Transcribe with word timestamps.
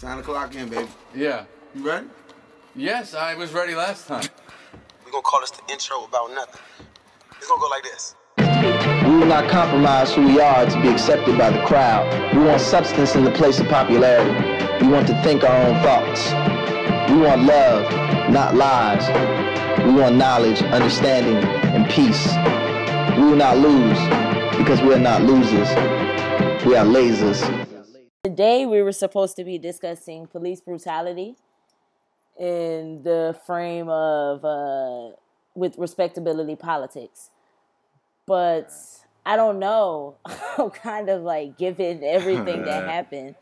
Time 0.00 0.18
to 0.18 0.22
clock 0.22 0.54
in, 0.54 0.68
baby. 0.68 0.88
Yeah. 1.12 1.44
You 1.74 1.84
ready? 1.84 2.06
Yes, 2.76 3.14
I 3.14 3.34
was 3.34 3.52
ready 3.52 3.74
last 3.74 4.06
time. 4.06 4.22
We're 5.04 5.10
gonna 5.10 5.22
call 5.22 5.40
this 5.40 5.50
the 5.50 5.62
intro 5.72 6.04
about 6.04 6.30
nothing. 6.32 6.60
It's 7.36 7.48
gonna 7.48 7.60
go 7.60 7.66
like 7.68 7.82
this. 7.82 8.14
We 9.04 9.18
will 9.18 9.26
not 9.26 9.50
compromise 9.50 10.14
who 10.14 10.24
we 10.24 10.40
are 10.40 10.66
to 10.66 10.82
be 10.82 10.88
accepted 10.88 11.36
by 11.36 11.50
the 11.50 11.64
crowd. 11.66 12.06
We 12.32 12.44
want 12.44 12.60
substance 12.60 13.16
in 13.16 13.24
the 13.24 13.32
place 13.32 13.58
of 13.58 13.66
popularity. 13.66 14.30
We 14.84 14.92
want 14.92 15.08
to 15.08 15.20
think 15.24 15.42
our 15.42 15.66
own 15.66 15.82
thoughts. 15.82 16.26
We 17.10 17.18
want 17.18 17.42
love, 17.42 18.30
not 18.30 18.54
lies. 18.54 19.04
We 19.84 19.94
want 19.94 20.14
knowledge, 20.14 20.62
understanding, 20.62 21.38
and 21.74 21.90
peace. 21.90 22.24
We 23.18 23.24
will 23.24 23.36
not 23.36 23.58
lose 23.58 23.98
because 24.58 24.80
we 24.80 24.94
are 24.94 25.00
not 25.00 25.22
losers. 25.22 25.68
We 26.64 26.76
are 26.76 26.84
lasers. 26.86 27.68
Today 28.24 28.66
we 28.66 28.82
were 28.82 28.92
supposed 28.92 29.36
to 29.36 29.44
be 29.44 29.58
discussing 29.58 30.26
police 30.26 30.60
brutality 30.60 31.36
in 32.36 33.02
the 33.04 33.38
frame 33.46 33.88
of 33.88 34.44
uh, 34.44 35.14
with 35.54 35.78
respectability 35.78 36.56
politics. 36.56 37.30
But 38.26 38.72
I 39.24 39.36
don't 39.36 39.60
know. 39.60 40.16
Kind 40.74 41.08
of 41.08 41.22
like 41.22 41.56
given 41.58 42.02
everything 42.02 42.64
that 42.64 42.88
happened. 42.88 43.36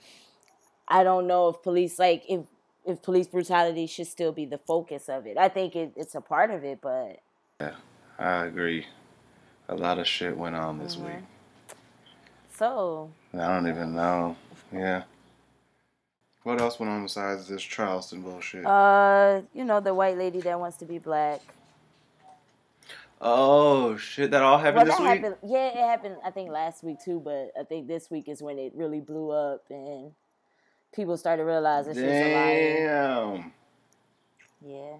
I 0.86 1.02
don't 1.04 1.26
know 1.26 1.48
if 1.48 1.62
police 1.62 1.98
like 1.98 2.24
if 2.28 2.42
if 2.84 3.00
police 3.02 3.26
brutality 3.28 3.86
should 3.86 4.06
still 4.06 4.32
be 4.32 4.44
the 4.44 4.58
focus 4.58 5.08
of 5.08 5.26
it. 5.26 5.38
I 5.38 5.48
think 5.48 5.74
it, 5.74 5.92
it's 5.96 6.14
a 6.14 6.20
part 6.20 6.50
of 6.50 6.64
it, 6.64 6.80
but 6.82 7.20
yeah, 7.60 7.74
I 8.18 8.44
agree. 8.44 8.86
A 9.70 9.74
lot 9.74 9.98
of 9.98 10.06
shit 10.06 10.36
went 10.36 10.54
on 10.54 10.78
this 10.78 10.98
week. 10.98 11.14
so 12.54 13.10
I 13.32 13.48
don't 13.48 13.68
even 13.68 13.94
know. 13.94 14.36
Yeah. 14.72 15.02
What 16.42 16.60
else 16.60 16.78
went 16.78 16.90
on 16.92 17.02
besides 17.02 17.48
this 17.48 17.62
Charleston 17.62 18.22
bullshit? 18.22 18.64
uh, 18.64 19.42
you 19.52 19.64
know, 19.64 19.80
the 19.80 19.92
white 19.94 20.16
lady 20.16 20.40
that 20.42 20.58
wants 20.60 20.76
to 20.78 20.84
be 20.84 20.98
black. 20.98 21.40
oh 23.20 23.96
shit! 23.96 24.30
That 24.30 24.42
all 24.42 24.58
happened 24.58 24.76
Well, 24.76 24.84
this 24.86 24.96
that 24.96 25.02
week. 25.02 25.22
happened. 25.22 25.36
Yeah, 25.50 25.66
it 25.68 25.76
happened. 25.76 26.16
I 26.24 26.30
think 26.30 26.50
last 26.50 26.84
week 26.84 26.98
too, 27.04 27.20
but 27.24 27.52
I 27.58 27.64
think 27.64 27.88
this 27.88 28.10
week 28.10 28.28
is 28.28 28.42
when 28.42 28.58
it 28.58 28.72
really 28.74 29.00
blew 29.00 29.30
up 29.30 29.64
and 29.70 30.12
people 30.94 31.16
started 31.16 31.44
realizing 31.44 31.94
she 31.94 32.02
was 32.02 32.10
a 32.10 32.34
liar. 32.34 33.28
Damn. 33.34 33.52
Yeah, 34.64 34.94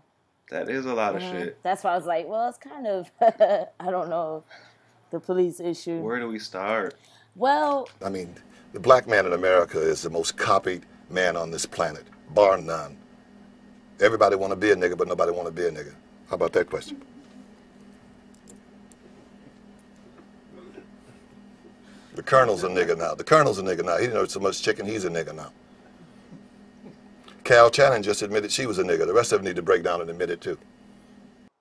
That 0.51 0.69
is 0.69 0.85
a 0.87 0.95
lot 0.95 1.17
of 1.17 1.23
Mhm. 1.23 1.31
shit. 1.31 1.63
that's 1.63 1.83
why 1.83 1.93
I 1.93 1.97
was 1.97 2.07
like, 2.07 2.27
well, 2.29 2.49
it's 2.49 2.59
kind 2.59 2.87
of 2.87 3.11
I 3.21 3.91
don't 3.91 4.09
know 4.09 4.45
the 5.11 5.21
police 5.21 5.61
issue. 5.61 6.01
Where 6.01 6.19
do 6.21 6.29
we 6.29 6.39
start? 6.39 6.95
Well, 7.35 7.89
I 8.05 8.09
mean, 8.09 8.35
the 8.77 8.81
black 8.81 9.09
man 9.09 9.25
in 9.25 9.33
America 9.33 9.81
is 9.81 10.03
the 10.03 10.11
most 10.11 10.37
copied 10.37 10.85
man 11.09 11.35
on 11.35 11.51
this 11.51 11.65
planet, 11.65 12.05
bar 12.35 12.59
none. 12.59 12.99
Everybody 14.01 14.37
want 14.37 14.53
to 14.53 14.57
be 14.57 14.71
a 14.71 14.77
nigga, 14.77 14.99
but 14.99 15.09
nobody 15.09 15.33
want 15.33 15.47
to 15.47 15.53
be 15.53 15.67
a 15.67 15.71
nigga. 15.71 15.95
How 16.29 16.37
about 16.37 16.53
that 16.53 16.69
question? 16.69 17.03
The 22.15 22.23
colonel's 22.23 22.65
a 22.65 22.69
nigga 22.69 22.99
now. 22.99 23.15
The 23.15 23.25
colonel's 23.25 23.59
a 23.59 23.63
nigga 23.63 23.85
now. 23.85 23.97
He 23.97 24.09
didn't 24.09 24.15
know 24.15 24.27
so 24.27 24.41
much 24.41 24.63
chicken. 24.63 24.87
He's 24.87 25.05
a 25.07 25.11
nigga 25.11 25.35
now. 25.35 25.53
Cal 27.45 27.71
Channon 27.71 28.03
just 28.03 28.23
admitted 28.23 28.53
she 28.53 28.67
was 28.67 28.79
a 28.79 28.85
nigga. 28.85 29.07
The 29.07 29.15
rest 29.15 29.33
of 29.33 29.41
them 29.41 29.47
need 29.47 29.57
to 29.57 29.63
break 29.63 29.85
down 29.85 30.03
and 30.03 30.11
admit 30.11 30.31
it 30.31 30.41
too. 30.43 30.59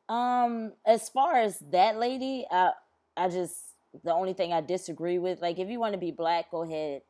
um, 0.10 0.74
as 0.86 1.10
far 1.10 1.36
as 1.36 1.60
that 1.72 1.98
lady, 1.98 2.46
I 2.52 2.72
I 3.18 3.30
just 3.30 3.65
the 4.04 4.14
only 4.14 4.34
thing 4.34 4.54
I 4.54 4.62
disagree 4.62 5.20
with, 5.20 5.42
like, 5.42 5.60
if 5.60 5.70
you 5.70 5.80
want 5.80 5.94
to 5.94 6.00
be 6.00 6.12
black, 6.12 6.52
go 6.52 6.64
ahead, 6.64 7.02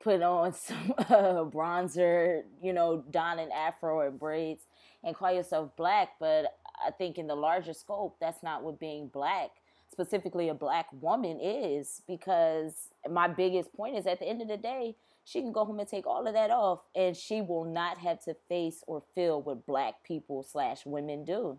put 0.00 0.22
on 0.22 0.52
some 0.54 0.94
uh, 0.98 1.44
bronzer, 1.44 2.42
you 2.62 2.72
know, 2.72 3.04
don 3.10 3.38
an 3.38 3.50
afro 3.52 3.98
or 3.98 4.10
braids, 4.10 4.62
and 5.04 5.14
call 5.14 5.32
yourself 5.32 5.70
black. 5.76 6.10
But 6.18 6.56
I 6.84 6.90
think 6.90 7.18
in 7.18 7.26
the 7.26 7.34
larger 7.34 7.72
scope, 7.72 8.16
that's 8.20 8.42
not 8.42 8.62
what 8.62 8.80
being 8.80 9.08
black, 9.08 9.50
specifically 9.90 10.48
a 10.48 10.54
black 10.54 10.86
woman, 11.00 11.38
is. 11.40 12.02
Because 12.06 12.74
my 13.08 13.28
biggest 13.28 13.72
point 13.74 13.96
is, 13.96 14.06
at 14.06 14.18
the 14.18 14.26
end 14.26 14.42
of 14.42 14.48
the 14.48 14.56
day, 14.56 14.96
she 15.24 15.40
can 15.40 15.52
go 15.52 15.64
home 15.64 15.78
and 15.78 15.88
take 15.88 16.06
all 16.06 16.26
of 16.26 16.34
that 16.34 16.50
off, 16.50 16.80
and 16.94 17.16
she 17.16 17.40
will 17.40 17.64
not 17.64 17.98
have 17.98 18.22
to 18.24 18.34
face 18.48 18.82
or 18.86 19.02
feel 19.14 19.40
what 19.40 19.66
black 19.66 20.02
people 20.02 20.42
slash 20.42 20.84
women 20.84 21.24
do. 21.24 21.58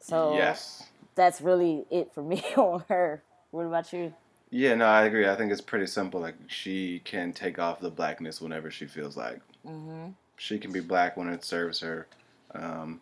So 0.00 0.34
yes. 0.34 0.84
that's 1.14 1.40
really 1.40 1.84
it 1.90 2.12
for 2.14 2.22
me 2.22 2.44
on 2.56 2.84
her. 2.88 3.22
What 3.50 3.66
about 3.66 3.92
you? 3.92 4.12
Yeah, 4.50 4.74
no, 4.74 4.86
I 4.86 5.04
agree. 5.04 5.28
I 5.28 5.34
think 5.34 5.50
it's 5.52 5.60
pretty 5.60 5.86
simple. 5.86 6.20
Like 6.20 6.36
she 6.46 7.00
can 7.04 7.32
take 7.32 7.58
off 7.58 7.80
the 7.80 7.90
blackness 7.90 8.40
whenever 8.40 8.70
she 8.70 8.86
feels 8.86 9.16
like. 9.16 9.40
Mm-hmm. 9.66 10.10
She 10.36 10.58
can 10.58 10.72
be 10.72 10.80
black 10.80 11.16
when 11.16 11.28
it 11.28 11.44
serves 11.44 11.80
her. 11.80 12.06
Um, 12.54 13.00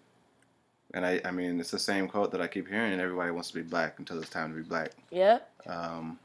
and 0.95 1.05
I, 1.05 1.21
I 1.25 1.31
mean, 1.33 1.61
it's 1.61 1.71
the 1.71 1.79
same 1.79 2.09
quote 2.09 2.31
that 2.33 2.41
I 2.41 2.47
keep 2.47 2.69
hearing. 2.69 2.99
Everybody 2.99 3.33
wants 3.33 3.49
to 3.49 3.55
be 3.55 3.63
black 3.63 3.99
until 3.99 4.21
it's 4.21 4.31
time 4.31 4.51
to 4.51 4.57
be 4.57 4.63
black. 4.63 4.93
Yep. 5.11 5.51
Um, 5.67 6.19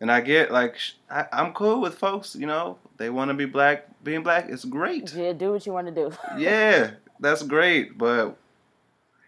and 0.00 0.10
I 0.10 0.20
get 0.20 0.50
like 0.50 0.76
I, 1.10 1.26
I'm 1.32 1.52
cool 1.54 1.80
with 1.80 1.94
folks. 1.96 2.36
You 2.36 2.46
know, 2.46 2.78
they 2.98 3.10
want 3.10 3.30
to 3.30 3.34
be 3.34 3.46
black. 3.46 3.86
Being 4.04 4.22
black 4.22 4.48
is 4.48 4.64
great. 4.64 5.14
Yeah, 5.14 5.32
do 5.32 5.52
what 5.52 5.64
you 5.64 5.72
want 5.72 5.86
to 5.86 5.94
do. 5.94 6.12
Yeah, 6.36 6.92
that's 7.20 7.42
great. 7.42 7.96
But 7.96 8.36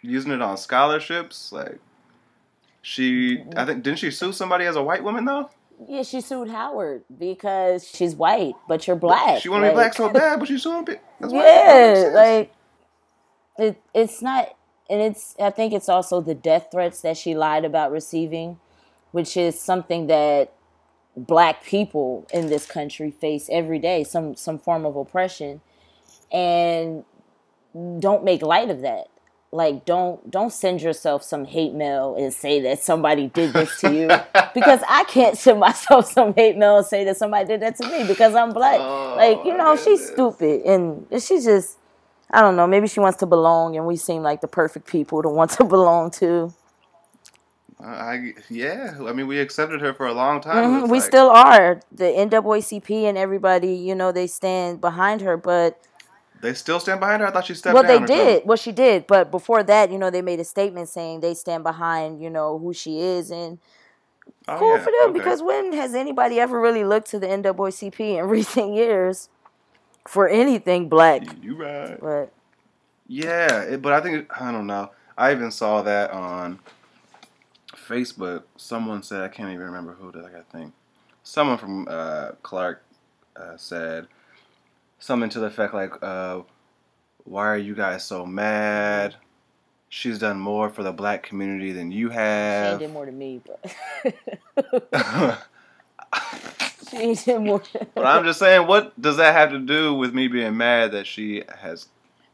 using 0.02 0.32
it 0.32 0.42
on 0.42 0.56
scholarships, 0.58 1.52
like 1.52 1.78
she, 2.84 3.42
I 3.56 3.64
think 3.64 3.82
didn't 3.82 3.98
she 3.98 4.10
sue 4.10 4.32
somebody 4.32 4.66
as 4.66 4.76
a 4.76 4.82
white 4.82 5.02
woman 5.02 5.24
though? 5.24 5.48
Yeah, 5.88 6.02
she 6.02 6.20
sued 6.20 6.50
Howard 6.50 7.02
because 7.18 7.88
she's 7.88 8.14
white, 8.14 8.54
but 8.68 8.86
you're 8.86 8.94
black. 8.94 9.40
She 9.40 9.48
want 9.48 9.64
to 9.64 9.70
be 9.70 9.74
black 9.74 9.94
so 9.94 10.08
bad, 10.10 10.38
but 10.38 10.46
she's 10.48 10.62
suing 10.62 10.84
people. 10.84 11.02
That's 11.18 11.32
why- 11.32 11.38
Yeah, 11.40 11.54
that 11.54 11.88
makes 11.88 12.00
sense. 12.00 12.14
like 12.14 12.52
it. 13.58 13.82
It's 13.94 14.22
not, 14.22 14.56
and 14.90 15.00
it's. 15.00 15.34
I 15.40 15.50
think 15.50 15.72
it's 15.72 15.88
also 15.88 16.20
the 16.20 16.34
death 16.34 16.68
threats 16.70 17.00
that 17.00 17.16
she 17.16 17.34
lied 17.34 17.64
about 17.64 17.90
receiving, 17.90 18.60
which 19.12 19.36
is 19.36 19.58
something 19.58 20.06
that 20.08 20.52
black 21.16 21.64
people 21.64 22.26
in 22.34 22.48
this 22.48 22.66
country 22.66 23.10
face 23.10 23.48
every 23.50 23.78
day. 23.78 24.04
Some 24.04 24.36
some 24.36 24.58
form 24.58 24.84
of 24.84 24.94
oppression, 24.94 25.60
and 26.30 27.04
don't 27.98 28.22
make 28.24 28.42
light 28.42 28.70
of 28.70 28.82
that. 28.82 29.08
Like 29.54 29.84
don't 29.84 30.28
don't 30.32 30.52
send 30.52 30.82
yourself 30.82 31.22
some 31.22 31.44
hate 31.44 31.74
mail 31.74 32.16
and 32.18 32.34
say 32.34 32.60
that 32.62 32.82
somebody 32.82 33.28
did 33.28 33.52
this 33.52 33.78
to 33.82 33.94
you 33.94 34.08
because 34.52 34.80
I 34.88 35.04
can't 35.04 35.38
send 35.38 35.60
myself 35.60 36.10
some 36.12 36.34
hate 36.34 36.56
mail 36.56 36.78
and 36.78 36.84
say 36.86 37.04
that 37.04 37.16
somebody 37.16 37.46
did 37.46 37.60
that 37.60 37.76
to 37.76 37.86
me 37.88 38.04
because 38.04 38.34
I'm 38.34 38.52
black. 38.52 38.80
like 39.16 39.44
you 39.44 39.56
know 39.56 39.76
she's 39.76 40.04
stupid 40.10 40.62
and 40.62 41.06
she's 41.22 41.44
just 41.44 41.78
I 42.32 42.40
don't 42.40 42.56
know 42.56 42.66
maybe 42.66 42.88
she 42.88 42.98
wants 42.98 43.18
to 43.18 43.26
belong 43.26 43.76
and 43.76 43.86
we 43.86 43.94
seem 43.94 44.22
like 44.24 44.40
the 44.40 44.48
perfect 44.48 44.88
people 44.88 45.22
to 45.22 45.28
want 45.28 45.52
to 45.52 45.62
belong 45.76 46.10
to. 46.18 46.52
I, 47.80 48.32
yeah. 48.48 48.94
I 49.06 49.12
mean, 49.12 49.26
we 49.26 49.38
accepted 49.40 49.80
her 49.82 49.92
for 49.92 50.06
a 50.06 50.14
long 50.14 50.40
time. 50.40 50.82
Mhm, 50.84 50.88
We 50.88 50.98
like- 50.98 51.06
still 51.06 51.28
are 51.28 51.80
the 51.92 52.04
NAACP 52.04 53.04
and 53.04 53.16
everybody 53.16 53.74
you 53.74 53.94
know 53.94 54.10
they 54.10 54.26
stand 54.26 54.80
behind 54.80 55.20
her 55.20 55.36
but 55.36 55.78
They 56.44 56.54
still 56.54 56.78
stand 56.80 57.00
behind 57.00 57.22
her. 57.22 57.28
I 57.28 57.32
thought 57.32 57.46
she 57.46 57.54
stepped 57.54 57.74
behind. 57.80 57.88
well 57.88 58.06
they 58.06 58.06
something. 58.14 58.26
did 58.40 58.46
well 58.46 58.56
she 58.56 58.72
did 58.72 59.06
but 59.06 59.30
before 59.30 59.62
that 59.64 59.90
you 59.90 59.98
know 59.98 60.10
they 60.10 60.22
made 60.22 60.40
a 60.40 60.44
statement 60.44 60.88
saying 60.88 61.20
they 61.20 61.34
stand 61.34 61.64
behind 61.64 62.20
you 62.22 62.30
know 62.30 62.58
who 62.58 62.72
she 62.72 63.00
is 63.00 63.30
and 63.30 63.58
Oh, 64.48 64.58
cool 64.58 64.76
yeah, 64.76 64.84
for 64.84 64.90
them 64.90 65.10
okay. 65.10 65.18
because 65.18 65.42
when 65.42 65.72
has 65.74 65.94
anybody 65.94 66.40
ever 66.40 66.60
really 66.60 66.84
looked 66.84 67.08
to 67.10 67.18
the 67.18 67.26
NAACP 67.26 68.00
in 68.18 68.26
recent 68.38 68.74
years 68.74 69.28
for 70.08 70.28
anything 70.28 70.88
black 70.88 71.22
you 71.42 71.56
right. 71.56 71.98
but 72.00 72.32
Yeah, 73.06 73.62
it, 73.62 73.82
but 73.82 73.92
I 73.92 74.00
think 74.00 74.28
I 74.40 74.50
don't 74.52 74.66
know. 74.66 74.90
I 75.16 75.32
even 75.32 75.50
saw 75.50 75.82
that 75.82 76.10
on 76.10 76.58
Facebook. 77.74 78.44
Someone 78.56 79.02
said 79.02 79.22
I 79.22 79.28
can't 79.28 79.50
even 79.50 79.64
remember 79.66 79.92
who 79.94 80.10
did. 80.12 80.24
I 80.24 80.30
got 80.30 80.46
think 80.50 80.72
someone 81.22 81.58
from 81.58 81.86
uh, 81.88 82.32
Clark 82.42 82.82
uh, 83.36 83.56
said 83.56 84.06
something 85.04 85.28
to 85.28 85.38
the 85.38 85.46
effect 85.46 85.74
like, 85.74 86.02
uh, 86.02 86.40
"Why 87.24 87.46
are 87.46 87.58
you 87.58 87.74
guys 87.74 88.04
so 88.04 88.24
mad? 88.24 89.16
She's 89.90 90.18
done 90.18 90.40
more 90.40 90.70
for 90.70 90.82
the 90.82 90.92
black 90.92 91.22
community 91.22 91.72
than 91.72 91.92
you 91.92 92.08
have." 92.08 92.72
ain't 92.72 92.80
did 92.80 92.92
more 92.92 93.04
than 93.04 93.18
me 93.18 93.42
but 93.46 93.60
she 96.88 96.96
ain't 96.96 97.24
did 97.24 97.40
more 97.40 97.62
but 97.94 98.06
I'm 98.06 98.24
just 98.24 98.38
saying, 98.38 98.66
what 98.66 98.98
does 99.00 99.18
that 99.18 99.34
have 99.34 99.50
to 99.50 99.58
do 99.58 99.94
with 99.94 100.14
me 100.14 100.26
being 100.28 100.56
mad 100.56 100.92
that 100.92 101.06
she 101.06 101.44
has 101.60 101.88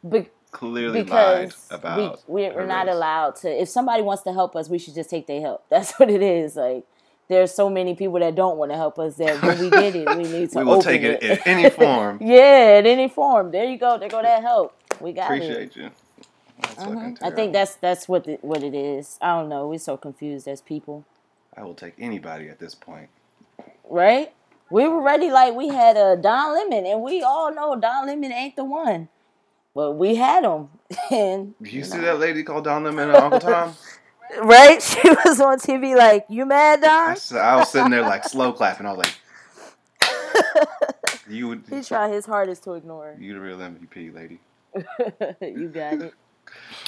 Be- 0.08 0.28
clearly 0.52 1.02
lied 1.02 1.52
about? 1.70 2.22
we, 2.28 2.42
we're, 2.44 2.54
we're 2.54 2.66
not 2.66 2.88
allowed 2.88 3.34
to 3.36 3.48
if 3.48 3.68
somebody 3.68 4.02
wants 4.02 4.22
to 4.22 4.32
help 4.32 4.54
us 4.54 4.68
we 4.68 4.78
should 4.78 4.94
just 4.94 5.10
take 5.10 5.26
their 5.26 5.40
help 5.40 5.64
that's 5.70 5.98
what 5.98 6.08
it 6.08 6.22
is 6.22 6.54
like 6.54 6.84
there's 7.30 7.54
so 7.54 7.70
many 7.70 7.94
people 7.94 8.20
that 8.20 8.34
don't 8.36 8.58
want 8.58 8.72
to 8.72 8.76
help 8.76 8.98
us 8.98 9.16
that 9.16 9.42
when 9.42 9.58
we 9.60 9.70
get 9.70 9.96
it 9.96 10.08
we 10.16 10.24
need 10.24 10.50
to 10.52 10.58
We 10.58 10.64
will 10.66 10.74
open 10.74 10.84
take 10.84 11.02
it 11.02 11.22
it 11.22 11.40
in 11.46 11.48
any 11.48 11.70
form. 11.80 12.18
yeah 12.22 12.78
in 12.78 12.86
any 12.86 13.08
form 13.08 13.52
there 13.52 13.64
you 13.64 13.78
go 13.78 13.98
there 13.98 14.10
go 14.10 14.22
that 14.22 14.42
help 14.42 14.76
we 15.00 15.14
got 15.14 15.32
it 15.32 15.36
Appreciate 15.36 15.76
you. 15.76 15.90
That's 16.60 16.74
fucking 16.84 17.16
Mhm. 17.16 17.22
I 17.22 17.30
think 17.30 17.52
that's 17.54 17.76
that's 17.76 18.08
what 18.08 18.24
the, 18.24 18.38
what 18.42 18.62
it 18.62 18.74
is. 18.74 19.18
I 19.22 19.28
don't 19.40 19.48
know. 19.48 19.68
We're 19.68 19.78
so 19.78 19.96
confused 19.96 20.46
as 20.48 20.60
people, 20.60 21.06
I 21.56 21.62
will 21.62 21.74
take 21.74 21.94
anybody 21.98 22.48
at 22.50 22.58
this 22.58 22.74
point. 22.74 23.08
right? 23.88 24.32
We 24.70 24.86
were 24.88 25.02
ready 25.02 25.30
like 25.30 25.54
we 25.54 25.68
had 25.68 25.96
a 25.96 26.16
Don 26.16 26.54
Lemon, 26.54 26.86
and 26.86 27.02
we 27.02 27.22
all 27.22 27.52
know 27.54 27.76
Don 27.80 28.06
Lemon 28.06 28.32
ain't 28.32 28.56
the 28.56 28.64
one, 28.64 29.08
but 29.74 29.92
we 29.92 30.16
had 30.16 30.44
him, 30.44 30.68
and 31.10 31.54
You 31.60 31.82
see 31.84 31.98
that 32.00 32.18
lady 32.20 32.42
called 32.44 32.64
Don 32.64 32.84
Lemon 32.84 33.08
and 33.08 33.16
Uncle 33.16 33.40
Tom? 33.40 33.74
Right, 34.42 34.82
she 34.82 35.08
was 35.24 35.40
on 35.40 35.58
TV 35.58 35.96
like, 35.96 36.26
"You 36.28 36.46
mad, 36.46 36.82
I, 36.84 36.86
Don?" 36.86 37.10
s- 37.12 37.32
I 37.32 37.56
was 37.56 37.70
sitting 37.70 37.90
there 37.90 38.02
like 38.02 38.24
slow 38.24 38.52
clapping. 38.52 38.86
I 38.86 38.92
was 38.92 38.98
like, 38.98 39.14
"You 41.28 41.48
would, 41.48 41.64
He 41.68 41.82
tried 41.82 42.12
his 42.12 42.26
hardest 42.26 42.64
to 42.64 42.74
ignore. 42.74 43.14
her. 43.14 43.20
you 43.20 43.34
the 43.34 43.40
real 43.40 43.58
MVP, 43.58 44.14
lady." 44.14 44.40
you 45.40 45.68
got 45.68 45.94
it. 46.00 46.14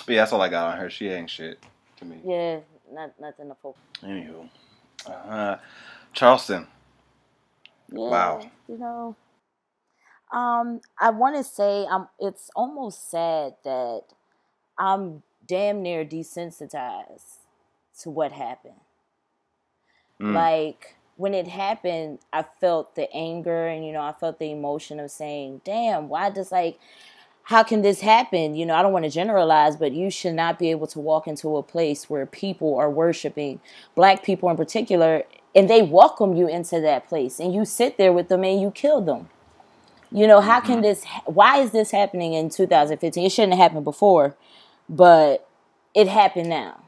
But 0.06 0.14
yeah, 0.14 0.22
that's 0.22 0.32
all 0.32 0.40
I 0.40 0.48
got 0.48 0.72
on 0.72 0.78
her. 0.78 0.90
She 0.90 1.08
ain't 1.08 1.30
shit 1.30 1.58
to 1.98 2.04
me. 2.04 2.18
Yeah, 2.24 2.60
not 2.92 3.12
nothing 3.20 3.48
to 3.48 3.54
focus. 3.62 3.80
Anywho, 4.02 4.48
uh, 5.06 5.56
Charleston. 6.12 6.66
Yeah, 7.90 7.98
Wow. 8.08 8.40
You 8.68 8.78
know, 8.78 9.16
um, 10.32 10.80
I 10.98 11.10
want 11.10 11.36
to 11.36 11.44
say 11.44 11.86
I'm. 11.90 12.08
It's 12.18 12.50
almost 12.56 13.10
sad 13.10 13.54
that 13.64 14.02
I'm 14.78 15.22
damn 15.46 15.82
near 15.82 16.04
desensitized 16.04 17.38
to 18.00 18.10
what 18.10 18.32
happened. 18.32 18.80
Mm. 20.20 20.34
Like 20.34 20.96
when 21.16 21.34
it 21.34 21.48
happened, 21.48 22.20
I 22.32 22.42
felt 22.42 22.94
the 22.94 23.12
anger 23.12 23.66
and 23.66 23.86
you 23.86 23.92
know 23.92 24.02
I 24.02 24.12
felt 24.12 24.38
the 24.38 24.50
emotion 24.50 25.00
of 25.00 25.10
saying, 25.10 25.62
"Damn, 25.64 26.08
why 26.08 26.30
does 26.30 26.52
like." 26.52 26.78
How 27.46 27.64
can 27.64 27.82
this 27.82 28.02
happen? 28.02 28.54
You 28.54 28.64
know, 28.64 28.76
I 28.76 28.82
don't 28.82 28.92
want 28.92 29.04
to 29.04 29.10
generalize, 29.10 29.76
but 29.76 29.90
you 29.90 30.12
should 30.12 30.34
not 30.34 30.60
be 30.60 30.70
able 30.70 30.86
to 30.86 31.00
walk 31.00 31.26
into 31.26 31.56
a 31.56 31.62
place 31.64 32.08
where 32.08 32.24
people 32.24 32.76
are 32.76 32.88
worshiping, 32.88 33.58
black 33.96 34.22
people 34.22 34.48
in 34.48 34.56
particular, 34.56 35.24
and 35.54 35.68
they 35.68 35.82
welcome 35.82 36.34
you 36.34 36.48
into 36.48 36.80
that 36.80 37.08
place 37.08 37.38
and 37.38 37.54
you 37.54 37.64
sit 37.64 37.98
there 37.98 38.12
with 38.12 38.28
them 38.28 38.44
and 38.44 38.60
you 38.60 38.70
kill 38.70 39.00
them. 39.00 39.28
You 40.10 40.26
know, 40.26 40.40
how 40.40 40.60
can 40.60 40.82
this, 40.82 41.04
why 41.24 41.58
is 41.58 41.70
this 41.70 41.90
happening 41.90 42.34
in 42.34 42.50
2015? 42.50 43.24
It 43.24 43.32
shouldn't 43.32 43.54
have 43.54 43.62
happened 43.62 43.84
before, 43.84 44.36
but 44.88 45.48
it 45.94 46.08
happened 46.08 46.48
now. 46.48 46.78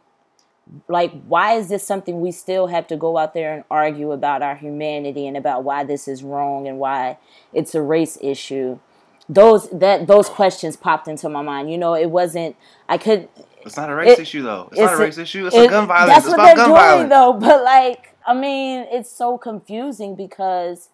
Like, 0.89 1.13
why 1.27 1.55
is 1.55 1.69
this 1.69 1.87
something 1.87 2.21
we 2.21 2.33
still 2.33 2.69
have 2.69 2.87
to 2.87 2.97
go 2.97 3.19
out 3.19 3.35
there 3.35 3.53
and 3.55 3.65
argue 3.71 4.13
about 4.13 4.43
our 4.43 4.55
humanity 4.57 5.27
and 5.27 5.37
about 5.37 5.63
why 5.63 5.85
this 5.85 6.09
is 6.09 6.23
wrong 6.23 6.67
and 6.67 6.79
why 6.79 7.19
it's 7.53 7.75
a 7.75 7.83
race 7.83 8.17
issue? 8.23 8.79
Those 9.29 9.69
that 9.71 10.07
those 10.07 10.29
questions 10.29 10.77
popped 10.77 11.09
into 11.09 11.29
my 11.29 11.43
mind. 11.43 11.71
You 11.71 11.79
know, 11.79 11.95
it 11.95 12.11
wasn't. 12.11 12.57
I 12.89 12.99
could. 12.99 13.29
It's 13.63 13.77
not 13.77 13.91
a 13.91 13.95
race 13.95 14.19
It- 14.19 14.21
issue 14.21 14.43
though. 14.43 14.69
It's, 14.73 14.81
not 14.81 14.95
a 14.95 14.97
race 14.99 15.19
issue. 15.19 15.47
It's 15.47 15.57
it- 15.57 15.67
a 15.67 15.69
gun 15.71 15.87
violence. 15.87 16.15
That's 16.15 16.27
it's 16.27 16.37
what 16.37 16.45
they're 16.45 16.67
doing, 16.67 16.77
violence. 16.77 17.11
though. 17.11 17.33
But 17.35 17.63
like, 17.63 18.17
I 18.27 18.35
mean, 18.35 18.87
it's 18.91 19.11
so 19.11 19.39
confusing 19.39 20.15
because 20.15 20.91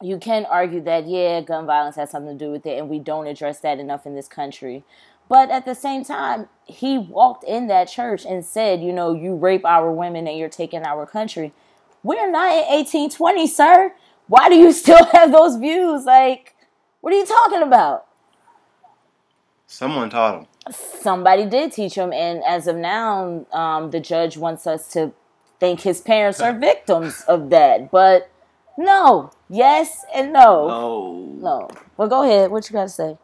you 0.00 0.18
can 0.18 0.44
argue 0.46 0.80
that 0.82 1.06
yeah, 1.06 1.40
gun 1.40 1.66
violence 1.66 1.96
has 1.96 2.10
something 2.10 2.36
to 2.38 2.44
do 2.44 2.50
with 2.50 2.66
it, 2.66 2.78
and 2.78 2.88
we 2.88 2.98
don't 2.98 3.26
address 3.26 3.60
that 3.60 3.78
enough 3.78 4.06
in 4.06 4.14
this 4.14 4.28
country. 4.28 4.84
But 5.32 5.50
at 5.50 5.64
the 5.64 5.74
same 5.74 6.04
time, 6.04 6.50
he 6.66 6.98
walked 6.98 7.42
in 7.44 7.66
that 7.68 7.88
church 7.88 8.26
and 8.26 8.44
said, 8.44 8.82
you 8.82 8.92
know, 8.92 9.14
you 9.14 9.34
rape 9.34 9.64
our 9.64 9.90
women 9.90 10.28
and 10.28 10.36
you're 10.36 10.50
taking 10.50 10.84
our 10.84 11.06
country. 11.06 11.54
We're 12.02 12.30
not 12.30 12.52
in 12.52 12.64
1820, 12.68 13.46
sir. 13.46 13.94
Why 14.26 14.50
do 14.50 14.56
you 14.56 14.72
still 14.82 15.06
have 15.06 15.32
those 15.32 15.56
views? 15.56 16.04
Like, 16.04 16.54
what 17.00 17.14
are 17.14 17.16
you 17.16 17.24
talking 17.24 17.62
about? 17.62 18.04
Someone 19.66 20.10
taught 20.10 20.40
him. 20.40 20.46
somebody 20.74 21.46
did 21.46 21.72
teach 21.72 21.94
him 21.94 22.12
and 22.12 22.42
as 22.44 22.66
of 22.66 22.76
now 22.76 23.46
um, 23.54 23.90
the 23.90 24.00
judge 24.00 24.36
wants 24.36 24.66
us 24.66 24.92
to 24.92 25.12
think 25.58 25.80
his 25.80 26.02
parents 26.02 26.40
are 26.40 26.52
victims 26.70 27.24
of 27.26 27.48
that 27.48 27.90
but 27.90 28.30
no 28.76 29.30
yes 29.48 30.04
and 30.14 30.32
no 30.34 30.68
Oh 30.70 31.32
no 31.40 31.70
well 31.96 32.08
go 32.08 32.22
ahead 32.22 32.50
what 32.50 32.68
you 32.68 32.74
got 32.74 32.82
to 32.82 32.88
say 32.90 33.16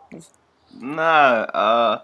Nah, 0.81 1.43
uh, 1.55 2.03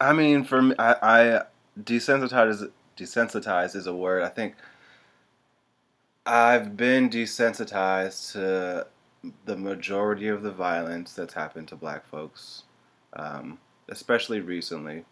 I 0.00 0.12
mean, 0.12 0.44
for 0.44 0.62
me, 0.62 0.74
I, 0.78 0.94
I 1.02 1.42
desensitized 1.80 2.50
is 2.50 2.64
desensitized 2.96 3.76
is 3.76 3.86
a 3.86 3.94
word. 3.94 4.22
I 4.22 4.28
think 4.28 4.54
I've 6.26 6.76
been 6.76 7.08
desensitized 7.08 8.32
to 8.32 8.86
the 9.44 9.56
majority 9.56 10.28
of 10.28 10.42
the 10.42 10.50
violence 10.50 11.14
that's 11.14 11.34
happened 11.34 11.68
to 11.68 11.76
Black 11.76 12.06
folks, 12.06 12.64
um, 13.14 13.58
especially 13.88 14.40
recently. 14.40 15.04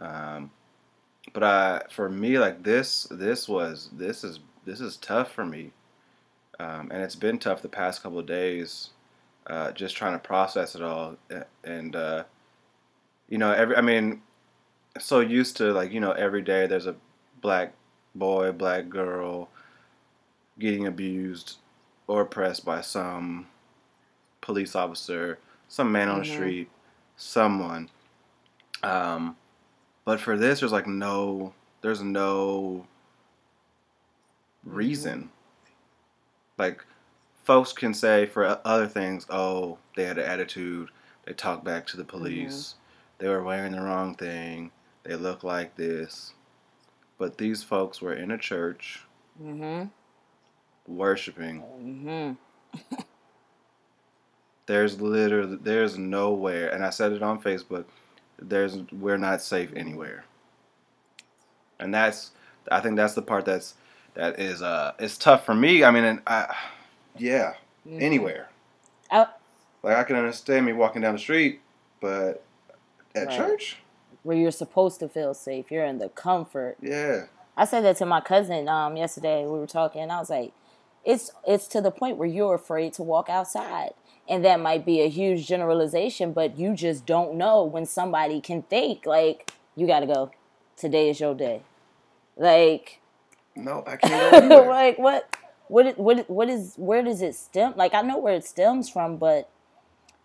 Um, 0.00 0.50
but 1.32 1.42
I, 1.42 1.82
for 1.90 2.08
me, 2.10 2.38
like 2.38 2.62
this, 2.62 3.06
this 3.10 3.48
was 3.48 3.90
this 3.92 4.24
is 4.24 4.40
this 4.66 4.80
is 4.80 4.96
tough 4.98 5.32
for 5.32 5.46
me, 5.46 5.72
um, 6.58 6.90
and 6.92 7.02
it's 7.02 7.16
been 7.16 7.38
tough 7.38 7.62
the 7.62 7.68
past 7.68 8.02
couple 8.02 8.18
of 8.18 8.26
days 8.26 8.90
uh, 9.50 9.72
just 9.72 9.96
trying 9.96 10.12
to 10.12 10.18
process 10.20 10.74
it 10.74 10.82
all 10.82 11.16
and 11.64 11.96
uh, 11.96 12.22
you 13.28 13.36
know 13.36 13.52
every 13.52 13.76
i 13.76 13.80
mean 13.80 14.22
so 14.98 15.20
used 15.20 15.56
to 15.56 15.72
like 15.72 15.92
you 15.92 16.00
know 16.00 16.12
every 16.12 16.40
day 16.42 16.66
there's 16.66 16.86
a 16.86 16.94
black 17.42 17.72
boy 18.14 18.52
black 18.52 18.88
girl 18.88 19.48
getting 20.58 20.86
abused 20.86 21.56
or 22.06 22.22
oppressed 22.22 22.64
by 22.64 22.80
some 22.80 23.46
police 24.40 24.74
officer 24.76 25.38
some 25.68 25.90
man 25.92 26.08
on 26.08 26.18
the 26.18 26.24
Mhm. 26.24 26.30
street 26.32 26.70
someone 27.16 27.88
um, 28.82 29.36
but 30.04 30.20
for 30.20 30.36
this 30.38 30.60
there's 30.60 30.72
like 30.72 30.86
no 30.86 31.52
there's 31.82 32.02
no 32.02 32.86
reason 34.64 35.30
like 36.58 36.84
folks 37.50 37.72
can 37.72 37.92
say 37.92 38.26
for 38.26 38.60
other 38.64 38.86
things, 38.86 39.26
oh, 39.28 39.76
they 39.96 40.04
had 40.04 40.18
an 40.18 40.24
attitude, 40.24 40.88
they 41.24 41.32
talked 41.32 41.64
back 41.64 41.84
to 41.84 41.96
the 41.96 42.04
police, 42.04 42.76
they 43.18 43.28
were 43.28 43.42
wearing 43.42 43.72
the 43.72 43.80
wrong 43.80 44.14
thing, 44.14 44.70
they 45.02 45.16
look 45.16 45.42
like 45.42 45.74
this. 45.74 46.32
But 47.18 47.38
these 47.38 47.64
folks 47.64 48.00
were 48.00 48.14
in 48.14 48.30
a 48.30 48.38
church 48.38 49.02
mm-hmm 49.42 49.88
worshiping. 50.86 51.64
mm-hmm 51.82 52.96
There's 54.66 55.00
literally 55.00 55.58
there's 55.60 55.98
nowhere, 55.98 56.68
and 56.72 56.84
I 56.84 56.90
said 56.90 57.10
it 57.10 57.20
on 57.20 57.42
Facebook. 57.42 57.86
There's 58.38 58.76
we're 58.92 59.18
not 59.18 59.42
safe 59.42 59.72
anywhere, 59.74 60.24
and 61.80 61.92
that's 61.92 62.30
I 62.70 62.78
think 62.78 62.94
that's 62.94 63.14
the 63.14 63.22
part 63.22 63.44
that's 63.44 63.74
that 64.14 64.38
is 64.38 64.62
uh 64.62 64.92
it's 65.00 65.18
tough 65.18 65.44
for 65.44 65.56
me. 65.56 65.82
I 65.82 65.90
mean, 65.90 66.04
and 66.04 66.22
I 66.28 66.54
yeah 67.16 67.54
anywhere. 67.90 68.48
I, 69.10 69.26
Like 69.82 69.96
I 69.96 70.04
can 70.04 70.16
understand 70.16 70.66
me 70.66 70.72
walking 70.72 71.02
down 71.02 71.14
the 71.14 71.18
street, 71.20 71.60
but 72.00 72.44
at 73.14 73.28
Right. 73.28 73.36
church, 73.36 73.78
where 74.22 74.36
you're 74.36 74.50
supposed 74.50 75.00
to 75.00 75.08
feel 75.08 75.32
safe 75.34 75.70
you're 75.70 75.84
in 75.84 75.98
the 75.98 76.08
comfort 76.10 76.76
yeah, 76.82 77.24
I 77.56 77.64
said 77.64 77.82
that 77.84 77.96
to 77.98 78.06
my 78.06 78.20
cousin 78.20 78.68
um, 78.68 78.96
yesterday. 78.96 79.44
We 79.44 79.58
were 79.58 79.66
talking, 79.66 80.02
and 80.02 80.12
I 80.12 80.18
was 80.18 80.30
like, 80.30 80.52
"It's 81.04 81.30
it's 81.46 81.66
to 81.68 81.80
the 81.80 81.90
point 81.90 82.16
where 82.16 82.28
you're 82.28 82.54
afraid 82.54 82.92
to 82.94 83.02
walk 83.02 83.28
outside, 83.28 83.90
and 84.28 84.44
that 84.44 84.60
might 84.60 84.86
be 84.86 85.00
a 85.02 85.08
huge 85.08 85.46
generalization, 85.46 86.32
but 86.32 86.58
you 86.58 86.74
just 86.74 87.04
don't 87.06 87.34
know 87.34 87.62
when 87.64 87.84
somebody 87.86 88.40
can 88.40 88.62
think 88.62 89.04
like 89.06 89.52
you 89.76 89.86
got 89.86 90.00
to 90.00 90.06
go. 90.06 90.30
Today 90.76 91.10
is 91.10 91.20
your 91.20 91.34
day. 91.34 91.62
Like, 92.36 93.00
no, 93.54 93.84
I 93.86 93.96
can't 93.98 94.66
like 94.66 94.98
what 94.98 95.36
what 95.70 95.96
what 95.98 96.28
what 96.28 96.48
is 96.48 96.74
where 96.76 97.02
does 97.02 97.22
it 97.22 97.34
stem? 97.34 97.74
Like 97.76 97.94
I 97.94 98.02
know 98.02 98.18
where 98.18 98.34
it 98.34 98.44
stems 98.44 98.90
from, 98.90 99.16
but 99.16 99.48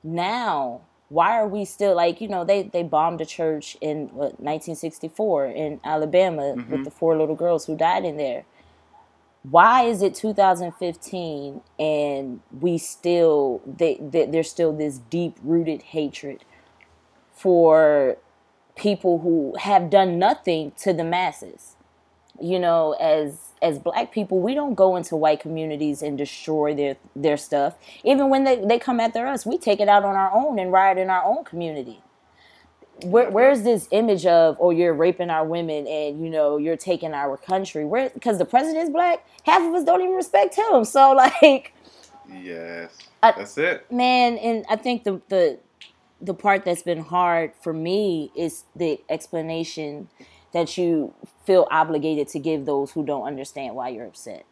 now 0.04 0.82
why 1.10 1.38
are 1.38 1.48
we 1.48 1.66
still 1.66 1.96
like 1.96 2.20
you 2.20 2.28
know 2.28 2.44
they 2.44 2.64
they 2.64 2.82
bombed 2.82 3.22
a 3.22 3.26
church 3.26 3.78
in 3.80 4.08
what 4.08 4.40
1964 4.40 5.46
in 5.46 5.80
Alabama 5.84 6.54
with 6.56 6.66
mm-hmm. 6.66 6.84
the 6.84 6.92
four 6.92 7.16
little 7.16 7.36
girls 7.36 7.68
who 7.68 7.78
died 7.78 8.06
in 8.06 8.18
there. 8.18 8.46
Why 9.44 9.84
is 9.84 10.02
it 10.02 10.16
2015 10.16 11.62
and 11.78 12.42
we 12.60 12.80
still 12.80 13.62
they, 13.68 14.00
they 14.02 14.26
there's 14.26 14.50
still 14.50 14.74
this 14.74 14.98
deep 14.98 15.38
rooted 15.44 15.84
hatred 15.84 16.44
for 17.36 18.18
people 18.76 19.20
who 19.20 19.56
have 19.60 19.92
done 19.92 20.18
nothing 20.18 20.72
to 20.80 20.92
the 20.92 21.04
masses? 21.04 21.76
you 22.40 22.60
know 22.60 22.94
as 23.00 23.52
as 23.66 23.80
black 23.80 24.14
people 24.14 24.40
we 24.42 24.56
don't 24.56 24.76
go 24.76 24.96
into 24.98 25.18
white 25.18 25.42
communities 25.42 26.04
and 26.04 26.18
destroy 26.20 26.76
their 26.76 26.98
their 27.16 27.38
stuff. 27.38 27.76
Even 28.06 28.30
when 28.32 28.46
they, 28.46 28.58
they 28.66 28.80
come 28.80 29.02
after 29.02 29.28
us 29.28 29.46
we 29.46 29.58
take 29.60 29.82
it 29.82 29.90
out 29.90 30.06
on 30.06 30.16
our 30.16 30.32
own 30.34 30.60
and 30.60 30.72
riot 30.74 31.00
in 31.00 31.10
our 31.12 31.26
own 31.26 31.46
community. 31.46 32.02
Where, 33.04 33.30
where's 33.32 33.64
this 33.64 33.88
image 33.92 34.26
of 34.28 34.58
oh 34.62 34.72
you're 34.72 34.94
raping 34.96 35.32
our 35.32 35.46
women 35.46 35.88
and 35.88 36.24
you 36.24 36.30
know 36.32 36.58
you're 36.58 36.78
taking 36.78 37.14
our 37.14 37.38
country? 37.38 37.86
Where 37.86 38.12
because 38.12 38.40
the 38.40 38.46
president 38.46 38.84
is 38.86 38.92
black 38.92 39.26
half 39.46 39.64
of 39.64 39.74
us 39.76 39.86
don't 39.86 40.02
even 40.02 40.16
respect 40.16 40.56
him. 40.58 40.86
So 40.86 41.14
like 41.18 41.74
yes, 42.26 43.10
I- 43.24 43.36
that's 43.38 43.58
it. 43.58 43.88
man 43.92 44.38
and 44.40 44.66
i 44.70 44.76
think 44.78 45.04
the 45.06 45.22
the 45.30 45.60
the 46.22 46.34
part 46.36 46.66
that's 46.66 46.84
been 46.84 47.02
hard 47.02 47.54
for 47.62 47.74
me 47.74 48.32
is 48.36 48.66
the 48.76 49.00
explanation 49.10 50.10
that 50.56 50.80
you 50.80 51.14
feel 51.46 51.68
obligated 51.72 52.30
to 52.30 52.40
give 52.40 52.66
those 52.66 52.94
who 52.94 53.06
don't 53.06 53.28
understand 53.28 53.76
why 53.76 53.90
you're 53.90 54.08
upset 54.08 54.46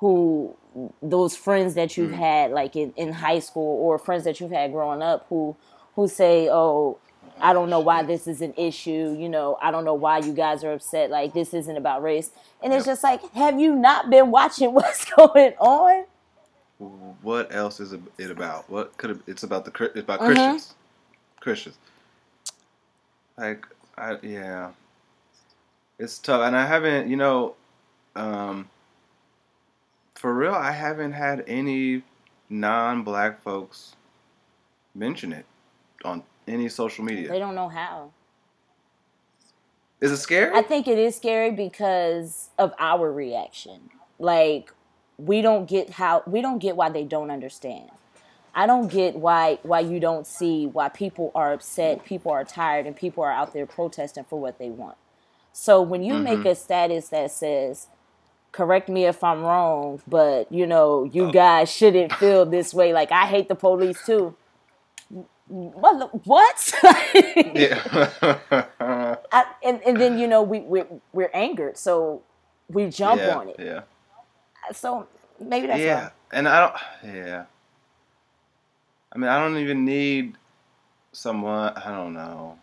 who 0.00 0.56
those 1.02 1.36
friends 1.36 1.74
that 1.74 1.96
you've 1.98 2.12
had 2.12 2.52
like 2.52 2.76
in, 2.76 2.92
in 2.96 3.12
high 3.14 3.40
school 3.40 3.80
or 3.82 3.98
friends 3.98 4.24
that 4.24 4.40
you've 4.40 4.52
had 4.52 4.72
growing 4.72 5.02
up 5.02 5.26
who 5.30 5.56
who 5.96 6.08
say, 6.08 6.48
"Oh, 6.50 6.98
I 7.40 7.52
don't 7.54 7.70
know 7.70 7.80
why 7.80 8.02
this 8.04 8.28
is 8.28 8.42
an 8.42 8.54
issue. 8.56 9.16
You 9.18 9.28
know, 9.28 9.58
I 9.62 9.70
don't 9.72 9.84
know 9.84 9.94
why 9.94 10.18
you 10.18 10.34
guys 10.34 10.64
are 10.64 10.72
upset. 10.74 11.10
Like 11.10 11.34
this 11.34 11.54
isn't 11.54 11.76
about 11.76 12.02
race." 12.02 12.32
And 12.62 12.72
it's 12.74 12.84
Yep. 12.84 12.86
just 12.86 13.04
like, 13.04 13.22
have 13.34 13.60
you 13.60 13.76
not 13.76 14.10
been 14.10 14.30
watching 14.30 14.74
what's 14.74 15.04
going 15.12 15.54
on? 15.60 16.06
What 17.22 17.54
else 17.54 17.80
is 17.80 17.94
it 18.18 18.30
about? 18.30 18.70
What 18.70 18.96
could 18.98 19.10
it, 19.12 19.18
it's 19.26 19.44
about 19.44 19.64
the 19.64 19.72
it's 19.94 20.00
about 20.04 20.20
Mhm. 20.20 20.22
Christians, 20.22 20.74
Christians. 21.40 21.78
Like 23.38 23.66
I 23.98 24.18
yeah, 24.22 24.72
it's 26.00 26.18
tough, 26.18 26.42
and 26.42 26.56
I 26.56 26.66
haven't 26.66 27.08
you 27.08 27.16
know, 27.16 27.54
um, 28.16 28.68
for 30.14 30.34
real, 30.34 30.54
I 30.54 30.72
haven't 30.72 31.12
had 31.12 31.44
any 31.46 32.02
non-black 32.48 33.42
folks 33.42 33.94
mention 34.94 35.32
it 35.32 35.44
on 36.04 36.24
any 36.48 36.68
social 36.68 37.04
media. 37.04 37.28
They 37.28 37.38
don't 37.38 37.54
know 37.54 37.68
how. 37.68 38.12
Is 40.00 40.10
it 40.10 40.16
scary? 40.16 40.52
I 40.54 40.62
think 40.62 40.88
it 40.88 40.98
is 40.98 41.14
scary 41.14 41.50
because 41.50 42.48
of 42.58 42.72
our 42.78 43.12
reaction. 43.12 43.90
Like 44.18 44.72
we 45.18 45.42
don't 45.42 45.68
get 45.68 45.90
how 45.90 46.22
we 46.26 46.40
don't 46.40 46.58
get 46.58 46.76
why 46.76 46.88
they 46.88 47.04
don't 47.04 47.30
understand. 47.30 47.90
I 48.54 48.66
don't 48.66 48.90
get 48.90 49.16
why 49.16 49.58
why 49.62 49.80
you 49.80 50.00
don't 50.00 50.26
see 50.26 50.66
why 50.66 50.88
people 50.88 51.30
are 51.34 51.52
upset, 51.52 52.04
people 52.04 52.32
are 52.32 52.44
tired, 52.44 52.86
and 52.86 52.96
people 52.96 53.22
are 53.22 53.30
out 53.30 53.52
there 53.52 53.66
protesting 53.66 54.24
for 54.24 54.40
what 54.40 54.58
they 54.58 54.70
want. 54.70 54.96
So 55.52 55.82
when 55.82 56.02
you 56.02 56.14
make 56.14 56.40
mm-hmm. 56.40 56.48
a 56.48 56.54
status 56.54 57.08
that 57.08 57.30
says, 57.30 57.88
"Correct 58.52 58.88
me 58.88 59.04
if 59.04 59.22
I'm 59.22 59.42
wrong," 59.42 60.00
but 60.06 60.50
you 60.50 60.66
know 60.66 61.04
you 61.04 61.26
oh. 61.26 61.32
guys 61.32 61.70
shouldn't 61.70 62.12
feel 62.14 62.46
this 62.46 62.72
way. 62.72 62.92
Like 62.92 63.12
I 63.12 63.26
hate 63.26 63.48
the 63.48 63.54
police 63.54 64.04
too. 64.04 64.34
Mother, 65.50 66.06
what? 66.24 66.72
yeah. 67.34 68.66
I, 69.32 69.46
and, 69.64 69.80
and 69.82 70.00
then 70.00 70.16
you 70.18 70.28
know 70.28 70.42
we 70.42 70.60
we're, 70.60 70.86
we're 71.12 71.30
angered, 71.34 71.76
so 71.76 72.22
we 72.68 72.88
jump 72.88 73.20
yeah, 73.20 73.36
on 73.36 73.48
it. 73.48 73.56
Yeah. 73.58 73.80
So 74.72 75.08
maybe 75.40 75.66
that's 75.66 75.80
yeah, 75.80 76.04
why. 76.04 76.10
and 76.32 76.48
I 76.48 76.60
don't. 76.60 77.14
Yeah. 77.14 77.44
I 79.12 79.18
mean, 79.18 79.28
I 79.28 79.40
don't 79.40 79.58
even 79.58 79.84
need 79.84 80.36
someone. 81.10 81.72
I 81.74 81.90
don't 81.90 82.14
know. 82.14 82.59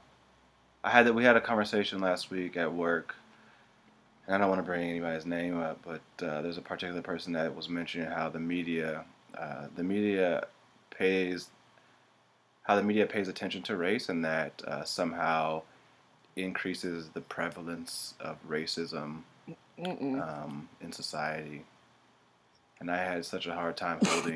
I 0.84 0.90
had 0.90 1.08
that. 1.08 1.14
We 1.14 1.24
had 1.24 1.36
a 1.36 1.42
conversation 1.42 2.00
last 2.00 2.30
week 2.30 2.56
at 2.58 2.72
work, 2.74 3.16
and 4.26 4.36
I 4.36 4.38
don't 4.38 4.50
want 4.50 4.60
to 4.60 4.64
bring 4.64 4.90
anybody's 4.90 5.26
name 5.26 5.60
up, 5.60 5.80
but 5.84 6.26
uh, 6.26 6.42
there's 6.42 6.58
a 6.58 6.62
particular 6.62 7.02
person 7.02 7.34
that 7.34 7.56
was 7.56 7.68
mentioning 7.70 8.10
how 8.10 8.30
the 8.30 8.40
media, 8.40 9.04
uh, 9.38 9.68
the 9.76 9.84
media 9.84 10.46
pays, 10.90 11.50
how 12.64 12.76
the 12.76 12.84
media 12.84 13.06
pays 13.06 13.28
attention 13.28 13.64
to 13.64 13.76
race, 13.76 14.10
and 14.10 14.24
that 14.24 14.62
uh, 14.68 14.84
somehow 14.84 15.62
increases 16.36 17.10
the 17.10 17.22
prevalence 17.22 18.14
of 18.20 18.38
racism 18.48 19.24
um, 19.84 20.70
in 20.82 20.92
society. 20.92 21.64
And 22.80 22.92
I 22.92 22.98
had 22.98 23.26
such 23.26 23.48
a 23.48 23.54
hard 23.54 23.76
time 23.76 24.00
holding. 24.06 24.36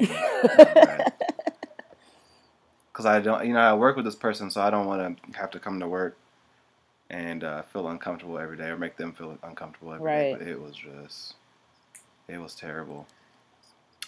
Because 2.91 3.05
I 3.05 3.19
don't, 3.19 3.45
you 3.45 3.53
know, 3.53 3.59
I 3.59 3.73
work 3.75 3.95
with 3.95 4.05
this 4.05 4.15
person, 4.15 4.49
so 4.49 4.61
I 4.61 4.71
don't 4.71 4.87
want 4.87 5.21
to 5.21 5.37
have 5.37 5.51
to 5.51 5.59
come 5.59 5.79
to 5.79 5.87
work 5.87 6.17
and 7.11 7.43
uh, 7.43 7.61
feel 7.63 7.89
uncomfortable 7.89 8.39
every 8.39 8.57
day 8.57 8.67
or 8.67 8.77
make 8.77 8.95
them 8.95 9.11
feel 9.11 9.37
uncomfortable 9.43 9.93
every 9.93 10.09
day. 10.09 10.31
Right. 10.31 10.39
But 10.39 10.47
it 10.47 10.59
was 10.59 10.75
just, 10.75 11.35
it 12.27 12.39
was 12.39 12.55
terrible. 12.55 13.05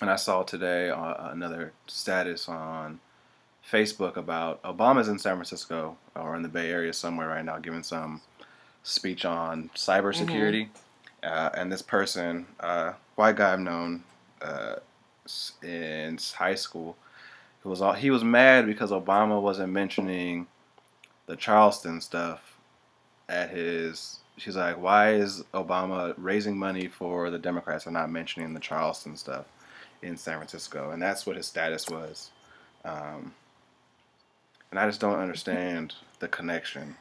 And 0.02 0.10
I 0.10 0.16
saw 0.16 0.44
today 0.44 0.90
uh, 0.90 1.30
another 1.30 1.74
status 1.86 2.48
on 2.48 3.02
Facebook 3.70 4.16
about 4.16 4.64
Obama's 4.64 5.10
in 5.10 5.20
San 5.20 5.36
Francisco 5.36 5.98
or 6.16 6.36
in 6.36 6.44
the 6.44 6.50
Bay 6.50 6.72
Area 6.72 6.94
somewhere 6.94 7.28
right 7.28 7.44
now 7.44 7.60
giving 7.60 7.84
some 7.84 8.22
speech 8.84 9.26
on 9.26 9.70
cybersecurity. 9.76 10.70
Uh, 11.22 11.50
and 11.56 11.72
this 11.72 11.82
person, 11.82 12.46
uh, 12.62 12.94
white 13.16 13.36
guy 13.36 13.52
I've 13.52 13.60
known 13.60 14.04
uh, 14.42 14.76
in 15.62 16.18
high 16.36 16.56
school, 16.56 16.96
who 17.62 17.70
was 17.70 17.82
all, 17.82 17.94
he 17.94 18.12
was 18.12 18.24
mad 18.24 18.66
because 18.66 18.92
Obama 18.92 19.42
wasn't 19.42 19.74
mentioning 19.74 20.48
the 21.26 21.36
Charleston 21.36 22.00
stuff 22.02 22.53
at 23.30 23.50
his. 23.50 24.20
She's 24.38 24.56
like, 24.56 24.82
why 24.82 25.14
is 25.14 25.44
Obama 25.54 26.16
raising 26.18 26.58
money 26.58 26.88
for 26.88 27.30
the 27.30 27.38
Democrats 27.38 27.86
and 27.86 27.94
not 27.94 28.10
mentioning 28.10 28.54
the 28.54 28.60
Charleston 28.60 29.16
stuff 29.16 29.46
in 30.02 30.18
San 30.18 30.38
Francisco? 30.38 30.90
And 30.90 31.02
that's 31.02 31.26
what 31.26 31.36
his 31.36 31.46
status 31.46 31.88
was. 31.88 32.32
Um, 32.84 33.34
and 34.72 34.80
I 34.80 34.88
just 34.88 35.00
don't 35.00 35.20
understand 35.20 35.94
the 36.18 36.28
connection. 36.28 36.96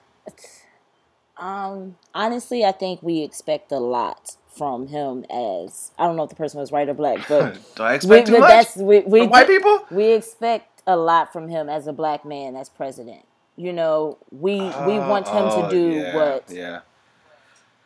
Um, 1.38 1.96
honestly, 2.14 2.64
I 2.64 2.72
think 2.72 3.02
we 3.02 3.22
expect 3.22 3.72
a 3.72 3.78
lot 3.78 4.36
from 4.46 4.88
him. 4.88 5.24
As 5.30 5.90
I 5.98 6.04
don't 6.04 6.16
know 6.16 6.24
if 6.24 6.30
the 6.30 6.36
person 6.36 6.60
was 6.60 6.70
white 6.70 6.88
or 6.88 6.94
black, 6.94 7.26
but 7.28 7.58
do 7.74 7.82
I 7.82 7.94
we, 7.94 8.22
too 8.22 8.38
much? 8.38 8.50
that's 8.50 8.76
we, 8.76 9.00
we 9.00 9.26
white 9.26 9.46
people? 9.46 9.86
We 9.90 10.12
expect 10.12 10.82
a 10.86 10.96
lot 10.96 11.32
from 11.32 11.48
him 11.48 11.68
as 11.68 11.86
a 11.86 11.92
black 11.92 12.24
man 12.24 12.56
as 12.56 12.68
president. 12.68 13.24
You 13.56 13.72
know, 13.72 14.18
we 14.30 14.54
we 14.60 14.98
want 14.98 15.28
him 15.28 15.44
Oh, 15.44 15.68
to 15.68 15.70
do 15.70 15.88
yeah, 15.90 16.14
what 16.16 16.44
Yeah. 16.50 16.80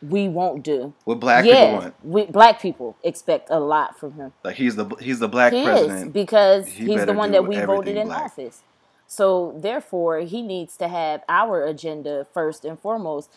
we 0.02 0.28
won't 0.28 0.62
do. 0.62 0.92
What 1.04 1.18
black 1.20 1.44
people 1.44 1.58
yeah, 1.58 1.72
want. 1.72 1.94
we 2.04 2.24
black 2.26 2.60
people 2.60 2.96
expect 3.02 3.48
a 3.50 3.58
lot 3.58 3.98
from 3.98 4.12
him. 4.12 4.32
Like 4.44 4.56
he's 4.56 4.76
the 4.76 4.86
he's 5.00 5.18
the 5.18 5.28
black 5.28 5.52
He 5.52 5.64
president. 5.64 6.06
is 6.08 6.12
because 6.12 6.66
He 6.68 6.86
he's 6.86 7.04
the 7.06 7.12
one 7.12 7.32
that 7.32 7.46
we 7.46 7.58
voted 7.60 7.96
in 7.96 8.06
black. 8.06 8.24
office. 8.26 8.62
So 9.08 9.54
therefore, 9.56 10.20
he 10.20 10.42
needs 10.42 10.76
to 10.78 10.88
have 10.88 11.22
our 11.28 11.64
agenda 11.64 12.26
first 12.32 12.64
and 12.64 12.78
foremost. 12.78 13.30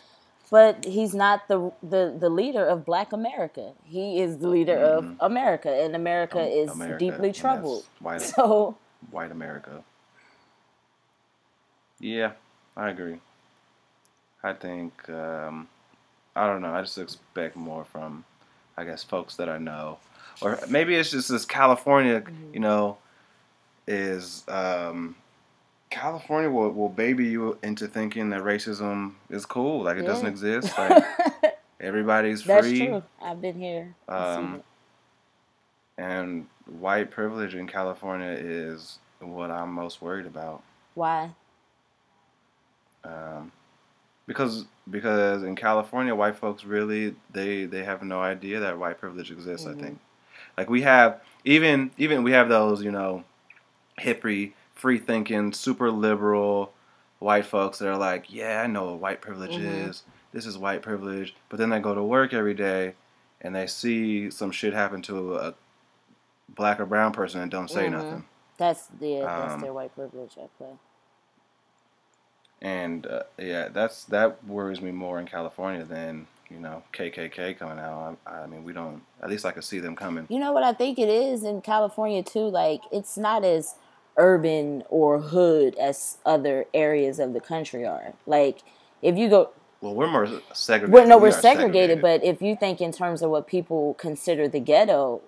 But 0.50 0.84
he's 0.84 1.14
not 1.14 1.46
the 1.48 1.70
the, 1.82 2.14
the 2.18 2.28
leader 2.28 2.64
of 2.66 2.84
Black 2.84 3.12
America. 3.12 3.72
He 3.84 4.20
is 4.20 4.38
the 4.38 4.48
leader 4.48 4.76
of 4.78 5.14
America, 5.20 5.70
and 5.72 5.94
America 5.94 6.40
is 6.40 6.70
Mm-hmm. 6.70 6.80
America, 6.82 6.98
deeply 7.04 7.32
troubled. 7.32 7.84
white. 8.00 8.20
So 8.36 8.76
white 9.12 9.30
America. 9.30 9.84
Yeah, 12.00 12.32
I 12.76 12.90
agree. 12.90 13.20
I 14.42 14.54
think 14.54 15.08
um, 15.10 15.68
I 16.34 16.46
don't 16.46 16.62
know. 16.62 16.72
I 16.72 16.80
just 16.80 16.98
expect 16.98 17.56
more 17.56 17.84
from, 17.84 18.24
I 18.76 18.84
guess, 18.84 19.04
folks 19.04 19.36
that 19.36 19.48
I 19.48 19.58
know, 19.58 19.98
or 20.40 20.58
maybe 20.68 20.94
it's 20.94 21.10
just 21.10 21.28
this 21.28 21.44
California. 21.44 22.22
Mm-hmm. 22.22 22.54
You 22.54 22.60
know, 22.60 22.98
is 23.86 24.44
um, 24.48 25.16
California 25.90 26.48
will, 26.48 26.70
will 26.70 26.88
baby 26.88 27.26
you 27.26 27.58
into 27.62 27.88
thinking 27.88 28.30
that 28.30 28.42
racism 28.42 29.14
is 29.28 29.44
cool, 29.44 29.82
like 29.82 29.98
it 29.98 30.06
doesn't 30.06 30.26
exist. 30.26 30.76
Like 30.78 31.04
everybody's 31.80 32.44
that's 32.44 32.66
free. 32.66 32.78
That's 32.78 32.90
true. 32.90 33.02
I've 33.20 33.42
been 33.42 33.58
here. 33.58 33.94
Um, 34.08 34.62
and 35.98 36.46
white 36.78 37.10
privilege 37.10 37.54
in 37.54 37.66
California 37.66 38.36
is 38.38 38.98
what 39.18 39.50
I'm 39.50 39.72
most 39.72 40.00
worried 40.00 40.26
about. 40.26 40.62
Why? 40.94 41.30
Um, 43.04 43.52
because 44.26 44.66
because 44.90 45.42
in 45.42 45.56
California, 45.56 46.14
white 46.14 46.36
folks 46.36 46.64
really 46.64 47.16
they 47.32 47.64
they 47.64 47.84
have 47.84 48.02
no 48.02 48.20
idea 48.20 48.60
that 48.60 48.78
white 48.78 48.98
privilege 48.98 49.30
exists. 49.30 49.66
I 49.66 49.74
think, 49.74 49.98
like 50.56 50.70
we 50.70 50.82
have 50.82 51.20
even 51.44 51.90
even 51.98 52.22
we 52.22 52.32
have 52.32 52.48
those 52.48 52.82
you 52.82 52.92
know 52.92 53.24
hippie, 53.98 54.52
free 54.74 54.98
thinking, 54.98 55.52
super 55.52 55.90
liberal 55.90 56.72
white 57.18 57.44
folks 57.44 57.78
that 57.78 57.88
are 57.88 57.98
like, 57.98 58.32
yeah, 58.32 58.62
I 58.62 58.66
know 58.66 58.86
what 58.92 58.98
white 59.00 59.20
privilege 59.20 59.58
Mhm. 59.58 59.88
is. 59.90 60.02
This 60.32 60.46
is 60.46 60.56
white 60.56 60.80
privilege. 60.82 61.34
But 61.48 61.58
then 61.58 61.70
they 61.70 61.80
go 61.80 61.94
to 61.94 62.02
work 62.02 62.32
every 62.32 62.54
day 62.54 62.94
and 63.40 63.54
they 63.54 63.66
see 63.66 64.30
some 64.30 64.50
shit 64.50 64.72
happen 64.72 65.02
to 65.02 65.36
a 65.36 65.54
black 66.48 66.80
or 66.80 66.86
brown 66.86 67.12
person 67.12 67.40
and 67.40 67.50
don't 67.50 67.68
say 67.68 67.88
Mhm. 67.88 67.92
nothing. 67.92 68.24
That's 68.56 68.88
yeah, 69.00 69.26
that's 69.26 69.54
Um, 69.54 69.60
their 69.62 69.72
white 69.72 69.94
privilege 69.94 70.36
at 70.38 70.56
play. 70.56 70.78
And 72.62 73.06
uh, 73.06 73.22
yeah, 73.38 73.68
that's 73.68 74.04
that 74.06 74.44
worries 74.44 74.80
me 74.80 74.90
more 74.90 75.18
in 75.18 75.26
California 75.26 75.84
than 75.84 76.26
you 76.50 76.58
know 76.58 76.82
KKK 76.92 77.58
coming 77.58 77.78
out. 77.78 78.18
I, 78.26 78.42
I 78.42 78.46
mean, 78.46 78.64
we 78.64 78.72
don't. 78.72 79.02
At 79.22 79.30
least 79.30 79.46
I 79.46 79.52
could 79.52 79.64
see 79.64 79.78
them 79.80 79.96
coming. 79.96 80.26
You 80.28 80.38
know 80.38 80.52
what 80.52 80.62
I 80.62 80.72
think 80.72 80.98
it 80.98 81.08
is 81.08 81.42
in 81.42 81.62
California 81.62 82.22
too? 82.22 82.40
Like 82.48 82.82
it's 82.92 83.16
not 83.16 83.44
as 83.44 83.76
urban 84.16 84.82
or 84.90 85.20
hood 85.20 85.74
as 85.76 86.18
other 86.26 86.66
areas 86.74 87.18
of 87.18 87.32
the 87.32 87.40
country 87.40 87.86
are. 87.86 88.12
Like 88.26 88.58
if 89.00 89.16
you 89.16 89.30
go 89.30 89.50
Well, 89.80 89.94
we're 89.94 90.10
more 90.10 90.28
segregated. 90.52 90.92
well, 90.92 91.06
no, 91.06 91.16
We 91.16 91.22
we're 91.22 91.28
are 91.28 91.40
segregated, 91.40 92.02
but 92.02 92.22
if 92.22 92.42
you 92.42 92.56
think 92.56 92.82
in 92.82 92.92
terms 92.92 93.22
of 93.22 93.30
what 93.30 93.46
people 93.46 93.94
consider 93.94 94.48
the 94.48 94.60
ghetto, 94.60 95.22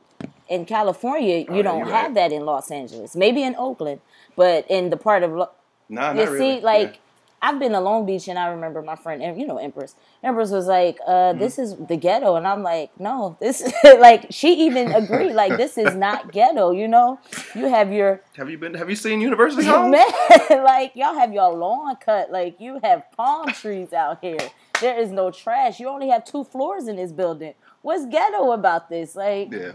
in 0.49 0.67
California, 0.67 1.39
you 1.39 1.61
Oh, 1.61 1.63
don't 1.63 1.87
have 1.87 2.07
right. 2.07 2.15
that 2.15 2.33
in 2.33 2.45
Los 2.45 2.71
Angeles. 2.71 3.17
Maybe 3.17 3.43
in 3.43 3.55
Oakland, 3.57 4.01
but 4.37 4.67
in 4.69 4.91
the 4.91 4.99
part 4.99 5.23
of 5.23 5.33
Lo- 5.33 5.51
nah, 5.89 6.13
you 6.13 6.27
see, 6.27 6.33
really. 6.33 6.61
like 6.61 6.99
I've 7.45 7.59
been 7.59 7.73
to 7.73 7.81
Long 7.81 8.07
Beach 8.07 8.29
and 8.29 8.39
I 8.39 8.47
remember 8.49 8.83
my 8.83 8.95
friend, 8.95 9.21
Em- 9.21 9.37
you 9.37 9.47
know, 9.49 9.59
Empress. 9.59 9.97
Empress 10.23 10.51
was 10.53 10.69
like, 10.69 10.99
uh, 11.07 11.33
"This 11.33 11.59
is 11.59 11.75
the 11.77 11.97
ghetto," 11.97 12.37
and 12.37 12.47
I'm 12.47 12.63
like, 12.63 12.91
"No, 13.01 13.37
this 13.41 13.69
like." 13.99 14.27
She 14.31 14.67
even 14.67 14.93
agreed, 14.93 15.33
like, 15.33 15.57
"This 15.57 15.77
is 15.77 15.95
not 15.97 16.31
ghetto." 16.39 16.71
You 16.71 16.87
know, 16.87 17.19
you 17.57 17.67
have 17.69 17.93
your 17.93 18.23
Have 18.37 18.49
you 18.49 18.59
been? 18.59 18.75
Have 18.75 18.89
you 18.89 18.95
seen 18.97 19.21
University 19.21 19.65
Homes? 19.67 19.91
man, 20.51 20.65
like 20.65 20.93
y'all 20.95 21.15
have 21.19 21.33
your 21.33 21.53
lawn 21.53 21.97
cut, 21.97 22.31
like 22.31 22.61
you 22.61 22.79
have 22.85 23.03
palm 23.17 23.49
trees 23.49 23.93
out 23.93 24.19
here. 24.23 24.39
There 24.81 24.97
is 24.99 25.11
no 25.11 25.31
trash. 25.33 25.81
You 25.81 25.89
only 25.89 26.09
have 26.11 26.25
two 26.25 26.45
floors 26.45 26.87
in 26.87 26.95
this 26.97 27.11
building. 27.13 27.55
What's 27.83 28.07
ghetto 28.07 28.53
about 28.53 28.89
this? 28.89 29.17
Like, 29.17 29.53
Yeah. 29.53 29.73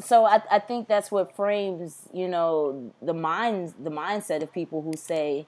so 0.00 0.24
I, 0.24 0.40
I 0.50 0.58
think 0.58 0.88
that's 0.88 1.10
what 1.10 1.36
frames 1.36 2.08
you 2.14 2.26
know 2.28 2.92
the 3.02 3.12
minds 3.14 3.74
the 3.78 3.90
mindset 3.90 4.42
of 4.42 4.50
people 4.52 4.80
who 4.80 4.94
say 4.96 5.46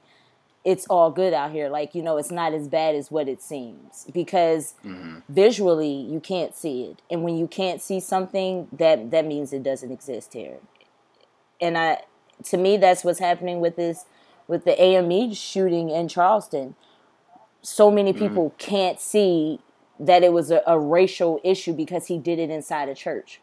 it's 0.65 0.87
all 0.87 1.11
good 1.11 1.35
out 1.35 1.53
here. 1.53 1.69
Like 1.69 1.95
you 1.95 2.03
know 2.03 2.17
it's 2.17 2.31
not 2.31 2.55
as 2.55 2.69
bad 2.69 2.95
as 2.95 3.11
what 3.11 3.29
it 3.29 3.43
seems 3.43 4.07
because 4.13 4.75
mm-hmm. 4.85 5.19
visually 5.29 5.93
you 5.93 6.21
can't 6.21 6.55
see 6.57 6.85
it. 6.85 7.03
And 7.11 7.23
when 7.23 7.37
you 7.37 7.47
can't 7.47 7.83
see 7.83 8.01
something 8.01 8.69
that 8.73 9.11
that 9.11 9.27
means 9.27 9.53
it 9.53 9.63
doesn't 9.63 9.93
exist 9.93 10.33
here. 10.33 10.59
And 11.61 11.77
i 11.79 12.03
to 12.45 12.57
me 12.57 12.77
that's 12.77 13.05
what's 13.05 13.21
happening 13.21 13.61
with 13.61 13.77
this 13.77 14.07
with 14.49 14.65
the 14.65 14.81
ame 14.83 15.33
shooting 15.35 15.91
in 15.91 16.09
charleston. 16.09 16.75
So 17.63 17.91
many 17.91 18.13
mm-hmm. 18.13 18.27
people 18.27 18.55
can't 18.59 19.01
see 19.01 19.61
that 19.99 20.25
it 20.25 20.33
was 20.33 20.51
a, 20.51 20.63
a 20.67 20.79
racial 20.79 21.41
issue 21.45 21.73
because 21.73 22.07
he 22.07 22.19
did 22.19 22.39
it 22.39 22.51
inside 22.51 22.89
a 22.89 22.95
church. 22.95 23.41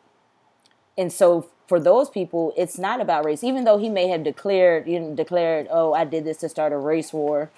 And 0.97 1.11
so 1.11 1.49
for 1.71 1.79
those 1.79 2.09
people, 2.09 2.53
it's 2.57 2.77
not 2.77 2.99
about 2.99 3.23
race. 3.23 3.45
Even 3.45 3.63
though 3.63 3.77
he 3.77 3.87
may 3.87 4.09
have 4.09 4.25
declared, 4.25 4.87
you 4.87 4.99
know, 4.99 5.15
declared, 5.15 5.67
"Oh, 5.71 5.93
I 5.93 6.03
did 6.03 6.25
this 6.25 6.35
to 6.39 6.49
start 6.49 6.73
a 6.73 6.77
race 6.77 7.13
war," 7.13 7.49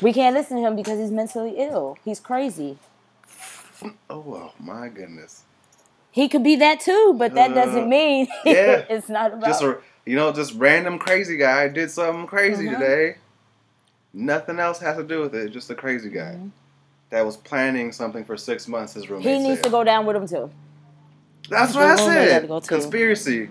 we 0.00 0.12
can't 0.12 0.34
listen 0.34 0.56
to 0.56 0.66
him 0.66 0.74
because 0.74 0.98
he's 0.98 1.12
mentally 1.12 1.54
ill. 1.58 1.96
He's 2.04 2.18
crazy. 2.18 2.76
Oh 4.10 4.50
my 4.58 4.88
goodness. 4.88 5.44
He 6.10 6.28
could 6.28 6.42
be 6.42 6.56
that 6.56 6.80
too, 6.80 7.14
but 7.16 7.34
that 7.34 7.52
Uh, 7.52 7.54
doesn't 7.54 7.88
mean 7.88 8.26
yeah. 8.44 8.84
it's 8.90 9.08
not 9.08 9.32
about. 9.32 9.46
Just 9.46 9.62
a 9.62 9.78
you 10.06 10.16
know, 10.16 10.32
just 10.32 10.54
random 10.54 10.98
crazy 10.98 11.36
guy 11.36 11.68
did 11.68 11.88
something 11.88 12.26
crazy 12.26 12.66
Mhm. 12.66 12.74
today. 12.80 13.16
Nothing 14.12 14.58
else 14.58 14.80
has 14.80 14.96
to 14.96 15.04
do 15.04 15.20
with 15.20 15.36
it. 15.36 15.50
Just 15.50 15.70
a 15.70 15.76
crazy 15.76 16.10
guy 16.10 16.36
that 17.10 17.24
was 17.24 17.36
planning 17.36 17.92
something 17.92 18.24
for 18.24 18.36
six 18.36 18.66
months. 18.66 18.94
His 18.94 19.08
roommate. 19.08 19.26
Mm-hmm. 19.26 19.42
he 19.44 19.48
needs 19.50 19.58
said. 19.60 19.64
to 19.66 19.70
go 19.70 19.84
down 19.84 20.04
with 20.04 20.16
him 20.16 20.26
too. 20.26 20.50
That's 21.52 21.74
what 21.74 21.84
I 21.84 21.90
His 21.92 22.00
roommate 22.00 22.30
had 22.30 22.42
to 22.42 22.48
said. 22.48 22.68
Conspiracy. 22.68 23.48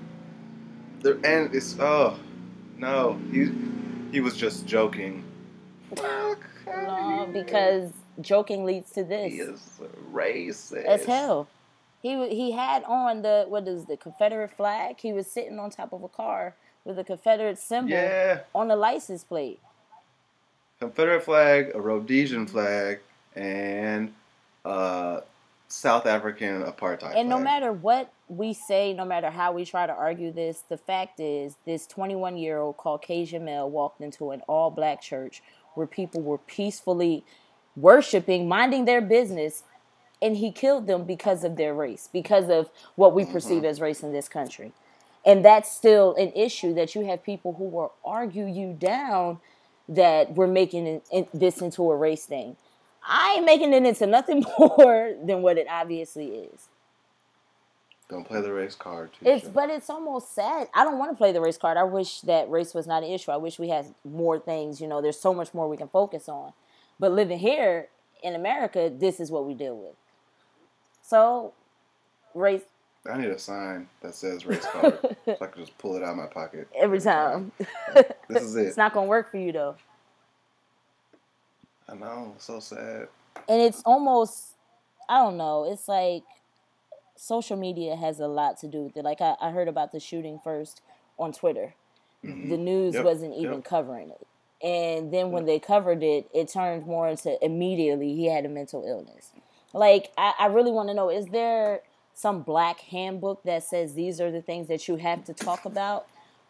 The, 1.01 1.19
and 1.23 1.53
it's 1.55 1.77
oh 1.79 2.17
no, 2.77 3.19
he 3.31 3.51
he 4.11 4.19
was 4.19 4.35
just 4.35 4.65
joking. 4.65 5.23
No, 5.95 7.29
because 7.31 7.91
joking 8.21 8.65
leads 8.65 8.91
to 8.91 9.03
this. 9.03 9.31
He 9.31 9.39
is 9.39 9.79
racist. 10.11 10.83
as 10.85 11.05
hell. 11.05 11.47
He 12.01 12.29
he 12.29 12.51
had 12.51 12.83
on 12.85 13.21
the 13.21 13.45
what 13.47 13.67
is 13.67 13.85
the 13.85 13.97
Confederate 13.97 14.51
flag. 14.51 14.99
He 14.99 15.13
was 15.13 15.27
sitting 15.27 15.59
on 15.59 15.69
top 15.69 15.93
of 15.93 16.03
a 16.03 16.07
car 16.09 16.55
with 16.83 16.97
a 16.97 17.03
Confederate 17.03 17.59
symbol 17.59 17.91
Yeah, 17.91 18.39
on 18.55 18.67
the 18.67 18.75
license 18.75 19.23
plate. 19.23 19.59
Confederate 20.79 21.23
flag, 21.23 21.71
a 21.75 21.79
Rhodesian 21.81 22.47
flag, 22.47 22.99
and 23.35 24.11
uh, 24.65 25.21
South 25.71 26.05
African 26.05 26.63
apartheid. 26.63 27.15
And 27.15 27.29
no 27.29 27.39
matter 27.39 27.71
what 27.71 28.13
we 28.27 28.53
say, 28.53 28.93
no 28.93 29.05
matter 29.05 29.29
how 29.29 29.51
we 29.51 29.65
try 29.65 29.87
to 29.87 29.93
argue 29.93 30.31
this, 30.31 30.63
the 30.69 30.77
fact 30.77 31.19
is 31.19 31.55
this 31.65 31.87
21 31.87 32.37
year 32.37 32.59
old 32.59 32.77
Caucasian 32.77 33.45
male 33.45 33.69
walked 33.69 34.01
into 34.01 34.31
an 34.31 34.41
all 34.47 34.69
black 34.69 35.01
church 35.01 35.41
where 35.75 35.87
people 35.87 36.21
were 36.21 36.37
peacefully 36.37 37.23
worshiping, 37.75 38.47
minding 38.47 38.85
their 38.85 39.01
business, 39.01 39.63
and 40.21 40.37
he 40.37 40.51
killed 40.51 40.87
them 40.87 41.05
because 41.05 41.43
of 41.43 41.55
their 41.55 41.73
race, 41.73 42.09
because 42.11 42.49
of 42.49 42.69
what 42.95 43.13
we 43.13 43.23
mm-hmm. 43.23 43.31
perceive 43.31 43.63
as 43.63 43.81
race 43.81 44.03
in 44.03 44.11
this 44.11 44.27
country. 44.27 44.73
And 45.25 45.45
that's 45.45 45.71
still 45.71 46.15
an 46.15 46.31
issue 46.33 46.73
that 46.75 46.95
you 46.95 47.05
have 47.05 47.23
people 47.23 47.53
who 47.53 47.65
will 47.65 47.93
argue 48.03 48.45
you 48.45 48.73
down 48.73 49.39
that 49.87 50.33
we're 50.33 50.47
making 50.47 51.01
this 51.33 51.61
into 51.61 51.89
a 51.91 51.95
race 51.95 52.25
thing. 52.25 52.55
I 53.03 53.35
ain't 53.37 53.45
making 53.45 53.73
it 53.73 53.85
into 53.85 54.07
nothing 54.07 54.45
more 54.59 55.13
than 55.23 55.41
what 55.41 55.57
it 55.57 55.67
obviously 55.69 56.27
is. 56.27 56.69
Don't 58.09 58.25
play 58.25 58.41
the 58.41 58.51
race 58.51 58.75
card. 58.75 59.11
It's 59.21 59.47
Tisha. 59.47 59.53
but 59.53 59.69
it's 59.69 59.89
almost 59.89 60.35
sad. 60.35 60.67
I 60.73 60.83
don't 60.83 60.99
want 60.99 61.11
to 61.11 61.15
play 61.17 61.31
the 61.31 61.39
race 61.39 61.57
card. 61.57 61.77
I 61.77 61.83
wish 61.83 62.21
that 62.21 62.49
race 62.49 62.73
was 62.73 62.85
not 62.85 63.03
an 63.03 63.09
issue. 63.09 63.31
I 63.31 63.37
wish 63.37 63.57
we 63.57 63.69
had 63.69 63.85
more 64.03 64.37
things. 64.37 64.81
You 64.81 64.87
know, 64.87 65.01
there's 65.01 65.19
so 65.19 65.33
much 65.33 65.53
more 65.53 65.69
we 65.69 65.77
can 65.77 65.87
focus 65.87 66.27
on. 66.27 66.51
But 66.99 67.13
living 67.13 67.39
here 67.39 67.87
in 68.21 68.35
America, 68.35 68.91
this 68.93 69.21
is 69.21 69.31
what 69.31 69.45
we 69.45 69.53
deal 69.53 69.77
with. 69.77 69.95
So, 71.01 71.53
race 72.35 72.63
I 73.09 73.17
need 73.17 73.29
a 73.29 73.39
sign 73.39 73.87
that 74.01 74.13
says 74.13 74.45
race 74.45 74.65
card 74.65 74.99
so 75.25 75.37
I 75.41 75.47
can 75.47 75.61
just 75.61 75.75
pull 75.77 75.95
it 75.95 76.03
out 76.03 76.11
of 76.11 76.17
my 76.17 76.27
pocket 76.27 76.67
every 76.75 76.99
time. 76.99 77.51
This 78.29 78.43
is 78.43 78.55
it. 78.57 78.67
it's 78.67 78.77
not 78.77 78.93
gonna 78.93 79.07
work 79.07 79.31
for 79.31 79.37
you 79.37 79.51
though. 79.51 79.75
I 81.91 81.95
know, 81.95 82.33
so 82.37 82.59
sad. 82.59 83.07
and 83.49 83.61
it's 83.61 83.81
almost 83.85 84.55
i 85.09 85.17
don't 85.17 85.37
know 85.37 85.65
it's 85.71 85.87
like 85.87 86.23
social 87.15 87.57
media 87.57 87.95
has 87.95 88.19
a 88.19 88.27
lot 88.27 88.57
to 88.59 88.67
do 88.67 88.83
with 88.83 88.97
it. 88.97 89.03
Like 89.03 89.21
i, 89.21 89.35
I 89.41 89.51
heard 89.51 89.67
about 89.67 89.91
the 89.91 89.99
shooting 89.99 90.39
first 90.43 90.81
on 91.19 91.31
twitter. 91.33 91.73
Mm-hmm. 92.25 92.49
The 92.49 92.57
news 92.57 92.93
Yep, 92.95 93.03
wasn't 93.05 93.35
even 93.35 93.55
yep. 93.55 93.63
covering 93.63 94.09
it. 94.11 94.27
And 94.65 95.11
then 95.13 95.31
when 95.31 95.45
they 95.45 95.59
covered 95.59 96.03
it 96.03 96.29
it 96.33 96.47
turned 96.49 96.85
more 96.85 97.09
into 97.09 97.43
immediately 97.43 98.13
he 98.15 98.25
had 98.27 98.45
a 98.45 98.49
mental 98.49 98.85
illness. 98.87 99.31
Like 99.73 100.11
i, 100.17 100.33
I 100.39 100.45
really 100.47 100.71
want 100.71 100.89
to 100.89 100.93
know 100.95 101.09
is 101.09 101.27
there 101.27 101.81
some 102.13 102.41
black 102.41 102.79
handbook 102.81 103.41
that 103.43 103.63
says 103.63 103.93
these 103.95 104.19
are 104.21 104.31
the 104.31 104.41
things 104.41 104.67
that 104.67 104.87
you 104.87 104.97
have 104.97 105.23
to 105.25 105.33
talk 105.33 105.65
about 105.65 106.07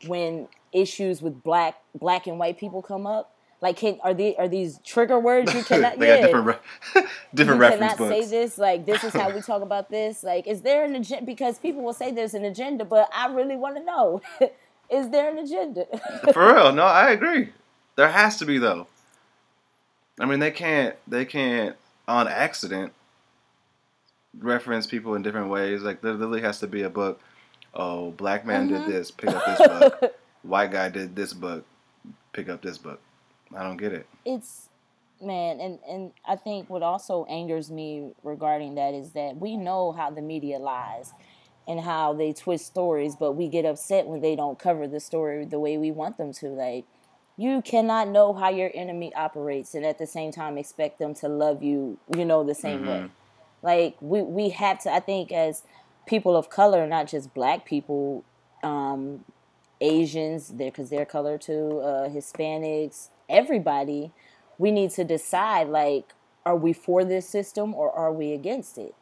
when 0.08 0.48
issues 0.74 1.22
with 1.22 1.42
black 1.44 1.82
black 1.96 2.28
and 2.28 2.38
white 2.40 2.58
people 2.58 2.82
come 2.82 3.06
up 3.06 3.34
like 3.62 3.78
can 3.78 4.00
are 4.04 4.14
these 4.14 4.36
are 4.40 4.48
these 4.48 4.80
trigger 4.84 5.20
words 5.20 5.54
you 5.54 5.64
cannot 5.64 5.98
they 6.00 6.08
yeah 6.08 6.22
different, 6.26 6.46
re- 6.48 7.04
different 7.34 7.58
you 7.58 7.62
reference 7.62 7.94
cannot 7.94 7.98
books. 7.98 8.10
say 8.10 8.26
this. 8.42 8.58
Like 8.58 8.86
this 8.86 9.04
is 9.04 9.14
how 9.14 9.30
we 9.32 9.42
talk 9.52 9.62
about 9.62 9.90
this. 9.90 10.24
Like, 10.24 10.48
is 10.48 10.62
there 10.62 10.84
an 10.84 10.96
agenda? 10.96 11.26
Because 11.26 11.60
people 11.60 11.82
will 11.84 11.94
say 11.94 12.12
there's 12.12 12.34
an 12.34 12.46
agenda, 12.46 12.86
but 12.86 13.10
I 13.16 13.28
really 13.34 13.56
want 13.56 13.78
to 13.78 13.84
know: 13.84 14.22
is 14.90 15.10
there 15.12 15.30
an 15.30 15.38
agenda? 15.38 15.86
For 16.34 16.54
real, 16.54 16.74
no, 16.74 16.84
I 16.84 17.12
agree. 17.12 17.50
There 17.96 18.10
has 18.10 18.38
to 18.38 18.46
be 18.46 18.58
though. 18.58 18.88
I 20.20 20.26
mean, 20.26 20.40
they 20.40 20.52
can't, 20.52 20.96
they 21.08 21.26
can't 21.26 21.76
on 22.08 22.28
accident 22.28 22.94
reference 24.40 24.88
people 24.88 25.16
in 25.16 25.22
different 25.22 25.50
ways. 25.50 25.82
Like 25.82 26.02
there 26.02 26.14
literally 26.14 26.42
has 26.42 26.60
to 26.60 26.68
be 26.68 26.82
a 26.84 26.90
book. 26.90 27.20
Oh, 27.74 28.12
black 28.12 28.46
man 28.46 28.70
Mm-hmm. 28.70 28.86
did 28.90 28.94
this. 28.94 29.12
Pick 29.12 29.30
up 29.30 29.46
this 29.46 29.68
book. 29.68 30.16
White 30.44 30.72
guy 30.72 30.90
did 30.90 31.16
this 31.16 31.34
book. 31.34 31.66
Pick 32.34 32.50
up 32.50 32.62
this 32.62 32.78
book. 32.78 33.00
I 33.56 33.64
don't 33.64 33.78
get 33.78 33.94
it. 33.94 34.08
it's 34.26 34.70
man, 35.22 35.60
and 35.60 35.80
and 35.88 36.12
I 36.28 36.36
think 36.36 36.70
what 36.70 36.84
also 36.84 37.26
angers 37.26 37.70
me 37.72 38.12
regarding 38.24 38.76
that 38.76 38.94
is 38.94 39.12
that 39.12 39.38
we 39.38 39.58
know 39.58 39.92
how 39.92 40.10
the 40.10 40.22
media 40.22 40.58
lies 40.60 41.14
and 41.68 41.80
how 41.80 42.14
they 42.14 42.34
twist 42.34 42.66
stories, 42.66 43.16
but 43.16 43.34
we 43.34 43.48
get 43.48 43.66
upset 43.66 44.08
when 44.08 44.22
they 44.22 44.36
don't 44.36 44.58
cover 44.58 44.88
the 44.88 45.00
story 45.00 45.46
the 45.46 45.60
way 45.60 45.78
we 45.78 45.92
want 45.92 46.18
them 46.18 46.34
to. 46.34 46.48
Like. 46.50 46.86
You 47.38 47.64
cannot 47.64 48.10
know 48.10 48.34
how 48.34 48.50
your 48.50 48.70
enemy 48.76 49.16
operates 49.16 49.74
and 49.74 49.84
at 49.84 49.98
the 49.98 50.06
same 50.06 50.32
time 50.32 50.60
expect 50.60 51.00
them 51.00 51.16
to 51.16 51.28
love 51.28 51.64
you, 51.64 51.98
you 52.16 52.24
know, 52.24 52.44
the 52.44 52.54
same 52.54 52.86
way. 52.86 53.10
Like 53.64 53.96
we 54.00 54.22
we 54.22 54.50
have 54.50 54.80
to. 54.84 54.92
I 54.92 55.00
think 55.00 55.32
as 55.32 55.64
people 56.06 56.36
of 56.36 56.50
color, 56.50 56.86
not 56.88 57.08
just 57.08 57.34
black 57.34 57.66
people, 57.66 58.24
um, 58.64 59.24
Asians, 59.80 60.52
because 60.52 60.90
they're 60.90 61.06
color 61.06 61.38
too, 61.38 61.80
uh, 61.80 62.10
Hispanics, 62.10 63.10
everybody, 63.32 64.12
we 64.58 64.72
need 64.72 64.92
to 64.92 65.04
decide 65.04 65.68
like, 65.70 66.14
are 66.46 66.56
we 66.56 66.74
for 66.74 67.04
this 67.04 67.28
system 67.28 67.74
or 67.74 67.92
are 67.92 68.12
we 68.12 68.34
against 68.34 68.78
it? 68.78 68.94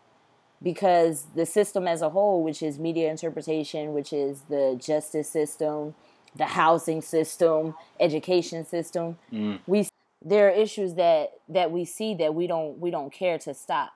Because 0.61 1.27
the 1.35 1.45
system 1.45 1.87
as 1.87 2.01
a 2.01 2.09
whole, 2.09 2.43
which 2.43 2.61
is 2.61 2.79
media 2.79 3.09
interpretation, 3.09 3.93
which 3.93 4.11
is 4.11 4.41
the 4.49 4.79
justice 4.79 5.29
system, 5.29 5.95
the 6.35 6.45
housing 6.45 7.01
system, 7.01 7.75
education 7.99 8.65
system, 8.65 9.17
mm. 9.31 9.59
we 9.67 9.87
there 10.23 10.47
are 10.49 10.51
issues 10.51 10.95
that 10.95 11.31
that 11.47 11.71
we 11.71 11.85
see 11.85 12.13
that 12.13 12.35
we 12.35 12.45
don't 12.45 12.77
we 12.77 12.91
don't 12.91 13.11
care 13.11 13.37
to 13.37 13.53
stop 13.53 13.93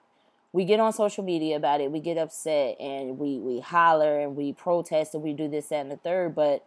we 0.53 0.65
get 0.65 0.79
on 0.79 0.93
social 0.93 1.23
media 1.23 1.57
about 1.57 1.81
it, 1.81 1.91
we 1.91 1.99
get 1.99 2.17
upset 2.17 2.79
and 2.79 3.17
we, 3.17 3.39
we 3.39 3.59
holler 3.59 4.19
and 4.19 4.35
we 4.35 4.53
protest 4.53 5.15
and 5.15 5.23
we 5.23 5.33
do 5.33 5.49
this, 5.49 5.67
that, 5.69 5.77
and 5.77 5.91
the 5.91 5.97
third. 5.97 6.35
But 6.35 6.63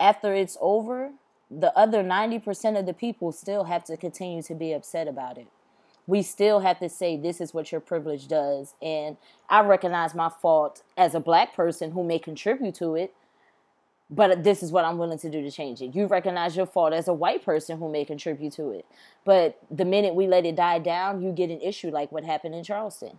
after 0.00 0.34
it's 0.34 0.56
over, 0.60 1.12
the 1.60 1.76
other 1.78 2.02
90% 2.02 2.78
of 2.78 2.86
the 2.86 2.94
people 2.94 3.32
still 3.32 3.64
have 3.64 3.84
to 3.84 3.96
continue 3.96 4.42
to 4.42 4.54
be 4.54 4.72
upset 4.72 5.08
about 5.08 5.38
it. 5.38 5.48
We 6.06 6.22
still 6.22 6.60
have 6.60 6.80
to 6.80 6.88
say, 6.88 7.16
this 7.16 7.40
is 7.40 7.54
what 7.54 7.72
your 7.72 7.80
privilege 7.80 8.28
does. 8.28 8.74
And 8.82 9.16
I 9.48 9.60
recognize 9.62 10.14
my 10.14 10.30
fault 10.30 10.82
as 10.96 11.14
a 11.14 11.20
black 11.20 11.54
person 11.54 11.92
who 11.92 12.04
may 12.04 12.18
contribute 12.18 12.74
to 12.76 12.96
it. 12.96 13.14
but 14.12 14.44
this 14.44 14.62
is 14.62 14.70
what 14.70 14.84
I'm 14.84 14.98
willing 14.98 15.18
to 15.20 15.30
do 15.30 15.40
to 15.40 15.50
change 15.50 15.80
it. 15.80 15.94
You 15.94 16.06
recognize 16.06 16.54
your 16.54 16.66
fault 16.66 16.92
as 16.92 17.08
a 17.08 17.14
white 17.14 17.42
person 17.42 17.78
who 17.78 17.90
may 17.90 18.04
contribute 18.04 18.52
to 18.54 18.70
it. 18.70 18.84
But 19.24 19.58
the 19.70 19.86
minute 19.86 20.14
we 20.14 20.26
let 20.26 20.44
it 20.44 20.54
die 20.54 20.80
down, 20.80 21.22
you 21.22 21.32
get 21.32 21.48
an 21.50 21.62
issue 21.62 21.90
like 21.90 22.12
what 22.12 22.22
happened 22.22 22.54
in 22.54 22.62
Charleston. 22.62 23.18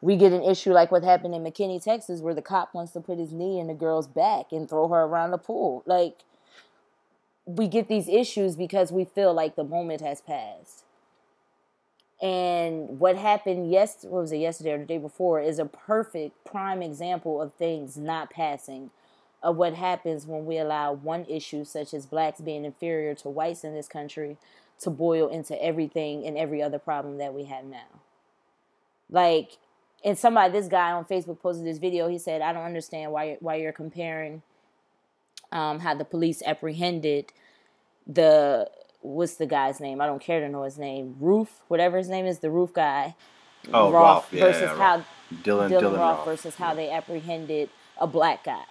We 0.00 0.16
get 0.16 0.32
an 0.32 0.44
issue 0.44 0.72
like 0.72 0.92
what 0.92 1.02
happened 1.02 1.34
in 1.34 1.42
McKinney, 1.42 1.82
Texas, 1.82 2.20
where 2.20 2.34
the 2.34 2.42
cop 2.42 2.72
wants 2.72 2.92
to 2.92 3.00
put 3.00 3.18
his 3.18 3.32
knee 3.32 3.58
in 3.58 3.66
the 3.66 3.74
girl's 3.74 4.06
back 4.06 4.46
and 4.52 4.68
throw 4.68 4.86
her 4.88 5.02
around 5.02 5.32
the 5.32 5.38
pool. 5.38 5.82
Like, 5.86 6.18
we 7.46 7.68
get 7.68 7.88
these 7.88 8.08
issues 8.08 8.56
because 8.56 8.92
we 8.92 9.04
feel 9.04 9.34
like 9.34 9.56
the 9.56 9.64
moment 9.64 10.00
has 10.00 10.20
passed. 10.20 10.84
And 12.20 13.00
what 13.00 13.16
happened 13.16 13.68
what 13.70 14.04
was 14.04 14.30
it 14.30 14.36
yesterday 14.36 14.72
or 14.72 14.78
the 14.78 14.84
day 14.84 14.98
before 14.98 15.40
is 15.40 15.58
a 15.58 15.64
perfect 15.64 16.44
prime 16.44 16.80
example 16.80 17.42
of 17.42 17.52
things 17.54 17.96
not 17.96 18.30
passing 18.30 18.90
of 19.42 19.56
what 19.56 19.74
happens 19.74 20.24
when 20.24 20.46
we 20.46 20.56
allow 20.56 20.92
one 20.92 21.24
issue, 21.24 21.64
such 21.64 21.92
as 21.92 22.06
blacks 22.06 22.40
being 22.40 22.64
inferior 22.64 23.12
to 23.16 23.28
whites 23.28 23.64
in 23.64 23.74
this 23.74 23.88
country, 23.88 24.36
to 24.78 24.88
boil 24.88 25.26
into 25.28 25.60
everything 25.60 26.24
and 26.24 26.38
every 26.38 26.62
other 26.62 26.78
problem 26.78 27.18
that 27.18 27.34
we 27.34 27.44
have 27.44 27.64
now. 27.64 27.88
Like, 29.10 29.58
and 30.04 30.16
somebody, 30.16 30.52
this 30.52 30.68
guy 30.68 30.92
on 30.92 31.04
Facebook 31.04 31.40
posted 31.40 31.66
this 31.66 31.78
video. 31.78 32.08
He 32.08 32.18
said, 32.18 32.40
"I 32.40 32.52
don't 32.52 32.64
understand 32.64 33.10
why 33.12 33.36
why 33.40 33.56
you're 33.56 33.72
comparing 33.72 34.42
um, 35.52 35.80
how 35.80 35.94
the 35.94 36.04
police 36.04 36.42
apprehended 36.44 37.32
the 38.06 38.68
what's 39.02 39.34
the 39.36 39.46
guy's 39.46 39.80
name? 39.80 40.00
I 40.00 40.06
don't 40.06 40.22
care 40.22 40.40
to 40.40 40.48
know 40.48 40.62
his 40.64 40.78
name. 40.78 41.16
Roof, 41.20 41.60
whatever 41.68 41.98
his 41.98 42.08
name 42.08 42.26
is, 42.26 42.38
the 42.40 42.50
roof 42.50 42.72
guy. 42.72 43.14
Oh, 43.72 43.90
Roof, 43.92 44.28
yeah, 44.32 44.44
versus 44.46 44.62
yeah, 44.62 44.76
how. 44.76 44.96
Dylan, 45.42 45.70
Dylan, 45.70 45.70
Dylan 45.70 45.82
Roof 45.92 46.18
Roof. 46.18 46.24
versus 46.24 46.56
how 46.56 46.74
they 46.74 46.90
apprehended 46.90 47.70
a 47.98 48.06
black 48.06 48.44
guy. 48.44 48.64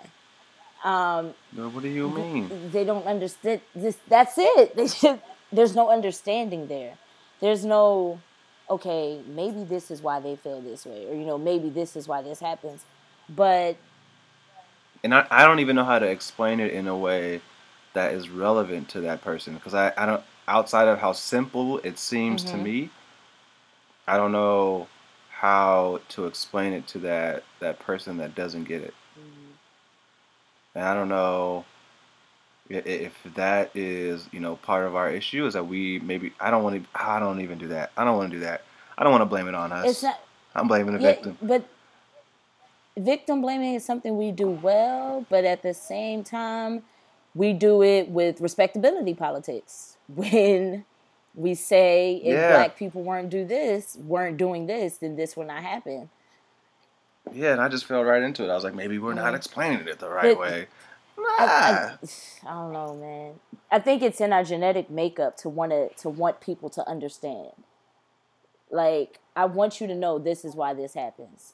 Um, 0.83 1.33
No, 1.53 1.69
what 1.69 1.83
do 1.83 1.89
you 1.89 2.09
mean? 2.09 2.49
they 2.71 2.83
don't 2.83 3.05
understand 3.05 3.61
this 3.75 3.97
that's 4.07 4.33
it 4.37 4.75
they 4.79 4.87
should, 4.87 5.21
there's 5.51 5.75
no 5.75 5.89
understanding 5.91 6.67
there 6.67 6.95
there's 7.39 7.63
no 7.63 8.19
okay 8.67 9.21
maybe 9.27 9.63
this 9.63 9.91
is 9.91 10.01
why 10.01 10.19
they 10.19 10.35
feel 10.35 10.59
this 10.59 10.85
way 10.85 11.05
or 11.07 11.13
you 11.13 11.23
know 11.25 11.37
maybe 11.37 11.69
this 11.69 11.95
is 11.95 12.07
why 12.07 12.21
this 12.23 12.39
happens 12.39 12.83
but 13.29 13.77
And 15.03 15.13
I, 15.15 15.25
I 15.31 15.45
don't 15.45 15.59
even 15.59 15.75
know 15.75 15.83
how 15.85 15.99
to 15.99 16.05
explain 16.07 16.59
it 16.59 16.73
in 16.73 16.87
a 16.87 16.95
way 16.97 17.41
that 17.93 18.13
is 18.13 18.29
relevant 18.29 18.89
to 18.89 19.01
that 19.01 19.21
person 19.21 19.55
because 19.55 19.73
I, 19.73 19.91
I 19.97 20.05
don't 20.05 20.23
outside 20.47 20.87
of 20.87 20.99
how 20.99 21.11
simple 21.13 21.79
it 21.79 21.97
seems 21.99 22.43
to 22.45 22.57
Mhm. 22.57 22.63
me 22.63 22.89
I 24.07 24.17
don't 24.17 24.31
know 24.31 24.87
how 25.29 26.01
to 26.09 26.25
explain 26.25 26.73
it 26.73 26.87
to 26.87 26.99
that 26.99 27.43
that 27.59 27.79
person 27.79 28.17
that 28.17 28.35
doesn't 28.35 28.65
get 28.65 28.81
it. 28.81 28.93
And 30.75 30.83
I 30.85 30.93
don't 30.93 31.09
know 31.09 31.65
if 32.69 33.13
that 33.35 33.71
is 33.75 34.27
you 34.31 34.39
know 34.39 34.55
part 34.57 34.85
of 34.85 34.95
our 34.95 35.09
issue 35.09 35.45
is 35.45 35.53
that 35.53 35.65
we 35.67 35.99
maybe 35.99 36.33
I 36.39 36.51
don't 36.51 36.63
want 36.63 36.83
to 36.83 36.89
I 36.95 37.19
don't 37.19 37.41
even 37.41 37.57
do 37.57 37.67
that. 37.69 37.91
I 37.97 38.03
don't 38.03 38.17
want 38.17 38.31
to 38.31 38.37
do 38.37 38.43
that. 38.45 38.63
I 38.97 39.03
don't 39.03 39.11
want 39.11 39.21
to 39.21 39.25
blame 39.25 39.47
it 39.47 39.55
on 39.55 39.71
us. 39.71 40.03
Not 40.03 40.19
I'm 40.55 40.67
blaming 40.67 40.93
the 40.93 41.01
yeah, 41.01 41.11
victim. 41.11 41.37
but 41.41 41.65
victim 42.97 43.41
blaming 43.41 43.73
is 43.75 43.85
something 43.85 44.17
we 44.17 44.31
do 44.31 44.47
well 44.49 45.25
but 45.29 45.45
at 45.45 45.61
the 45.63 45.73
same 45.73 46.23
time 46.23 46.83
we 47.33 47.53
do 47.53 47.81
it 47.81 48.09
with 48.09 48.41
respectability 48.41 49.13
politics 49.13 49.97
when 50.07 50.83
we 51.33 51.53
say 51.55 52.15
if 52.17 52.33
Yeah. 52.33 52.49
black 52.57 52.75
people 52.77 53.01
weren't 53.03 53.29
do 53.29 53.45
this 53.45 53.95
weren't 53.95 54.37
doing 54.37 54.65
this 54.67 54.97
then 54.97 55.15
this 55.15 55.37
would 55.37 55.47
not 55.47 55.63
happen 55.63 56.09
yeah 57.31 57.53
and 57.53 57.61
I 57.61 57.69
just 57.69 57.85
fell 57.85 58.03
right 58.03 58.21
into 58.21 58.43
it 58.43 58.49
I 58.49 58.55
was 58.55 58.63
like 58.65 58.75
maybe 58.75 58.97
we're 58.99 59.13
not 59.13 59.35
explaining 59.35 59.87
it 59.87 59.99
the 59.99 60.09
right 60.09 60.35
But- 60.35 60.39
way 60.39 60.67
I, 61.39 61.45
I, 61.45 62.07
I 62.49 62.53
don't 62.53 62.73
know, 62.73 62.95
man. 62.95 63.33
I 63.69 63.77
think 63.77 64.01
it's 64.01 64.19
in 64.21 64.33
our 64.33 64.43
genetic 64.43 64.89
makeup 64.89 65.37
to 65.37 65.49
want 65.49 65.71
to 65.71 65.89
to 66.01 66.09
want 66.09 66.41
people 66.41 66.67
to 66.71 66.87
understand. 66.89 67.51
Like, 68.71 69.19
I 69.35 69.45
want 69.45 69.79
you 69.79 69.85
to 69.85 69.93
know 69.93 70.17
this 70.17 70.43
is 70.43 70.55
why 70.55 70.73
this 70.73 70.95
happens. 70.95 71.53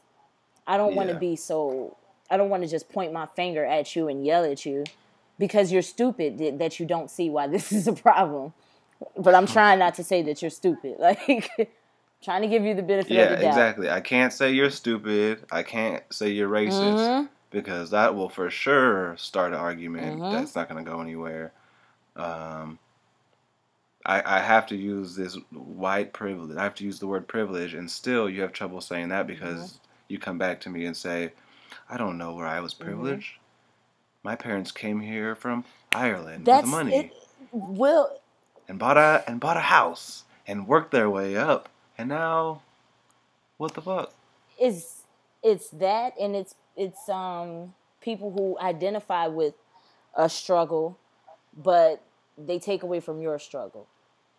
I 0.67 0.77
don't 0.77 0.95
want 0.95 1.09
to 1.09 1.15
be 1.15 1.35
so. 1.35 1.95
I 2.29 2.37
don't 2.37 2.49
want 2.49 2.63
to 2.63 2.69
just 2.69 2.89
point 2.89 3.13
my 3.13 3.25
finger 3.35 3.63
at 3.65 3.95
you 3.95 4.09
and 4.09 4.25
yell 4.25 4.43
at 4.43 4.65
you 4.65 4.83
because 5.39 5.71
you're 5.71 5.81
stupid 5.81 6.59
that, 6.59 6.79
you 6.79 6.85
don't 6.85 7.09
see 7.09 7.29
why 7.29 7.47
this 7.55 7.71
is 7.71 7.87
a 7.87 7.93
problem. 7.93 8.53
But 9.17 9.33
I'm 9.35 9.47
trying 9.47 9.79
not 9.79 9.95
to 9.95 10.03
say 10.03 10.21
that 10.23 10.41
you're 10.41 10.51
stupid. 10.51 10.95
Like, 10.99 11.49
trying 12.23 12.41
to 12.41 12.47
give 12.47 12.63
you 12.63 12.73
the 12.73 12.81
benefit 12.81 13.11
Yeah, 13.11 13.23
of 13.23 13.29
the 13.29 13.35
doubt. 13.45 13.51
exactly. 13.51 13.89
I 13.89 14.01
can't 14.01 14.33
say 14.33 14.51
you're 14.51 14.71
stupid. 14.71 15.45
I 15.51 15.63
can't 15.63 16.03
say 16.11 16.29
you're 16.29 16.49
racist 16.49 17.07
Mhm. 17.07 17.29
because 17.51 17.91
that 17.91 18.15
will 18.15 18.27
for 18.27 18.49
sure 18.49 19.15
start 19.17 19.53
an 19.53 19.59
argument 19.59 20.19
Mhm. 20.19 20.31
that's 20.31 20.55
not 20.55 20.67
going 20.67 20.83
to 20.83 20.91
go 20.91 20.99
anywhere. 20.99 21.53
Um, 22.15 22.79
I, 24.05 24.37
I 24.37 24.39
have 24.39 24.65
to 24.67 24.75
use 24.75 25.15
this 25.15 25.35
white 25.51 26.11
privilege. 26.13 26.57
I 26.57 26.63
have 26.63 26.75
to 26.75 26.83
use 26.85 26.99
the 26.99 27.07
word 27.07 27.27
privilege, 27.27 27.73
and 27.73 27.89
still 27.89 28.29
you 28.29 28.41
have 28.41 28.51
trouble 28.51 28.81
saying 28.81 29.09
that 29.09 29.27
because 29.27 29.59
Mm-hmm. 29.59 29.77
You 30.09 30.19
come 30.19 30.37
back 30.37 30.61
to 30.61 30.69
me 30.69 30.85
and 30.85 30.97
say, 30.97 31.33
"I 31.89 31.97
don't 31.97 32.17
know 32.17 32.35
where 32.35 32.47
I 32.47 32.59
was 32.61 32.73
Mm-hmm. 32.81 32.81
privileged. 32.85 33.35
My 34.23 34.35
parents 34.35 34.71
came 34.71 35.01
here 35.01 35.35
from 35.35 35.65
Ireland 35.93 36.45
That's 36.45 36.63
with 36.63 36.67
money 36.67 36.93
it. 36.93 37.11
Will 37.51 38.09
and 38.69 38.79
bought 38.79 38.97
a 38.97 39.23
and 39.27 39.39
bought 39.39 39.57
a 39.57 39.61
house 39.61 40.25
and 40.47 40.67
worked 40.67 40.91
their 40.91 41.09
way 41.09 41.37
up, 41.37 41.69
and 41.97 42.09
now, 42.09 42.61
what 43.57 43.73
the 43.75 43.81
fuck?" 43.81 44.13
it's 44.59 45.03
it's 45.43 45.69
that 45.71 46.13
and 46.19 46.35
it's 46.35 46.55
it's 46.77 47.09
um 47.09 47.73
people 48.01 48.31
who 48.31 48.57
identify 48.65 49.27
with 49.27 49.55
a 50.17 50.29
struggle 50.29 50.97
but 51.57 52.01
they 52.37 52.59
take 52.59 52.83
away 52.83 52.99
from 52.99 53.21
your 53.21 53.39
struggle 53.39 53.87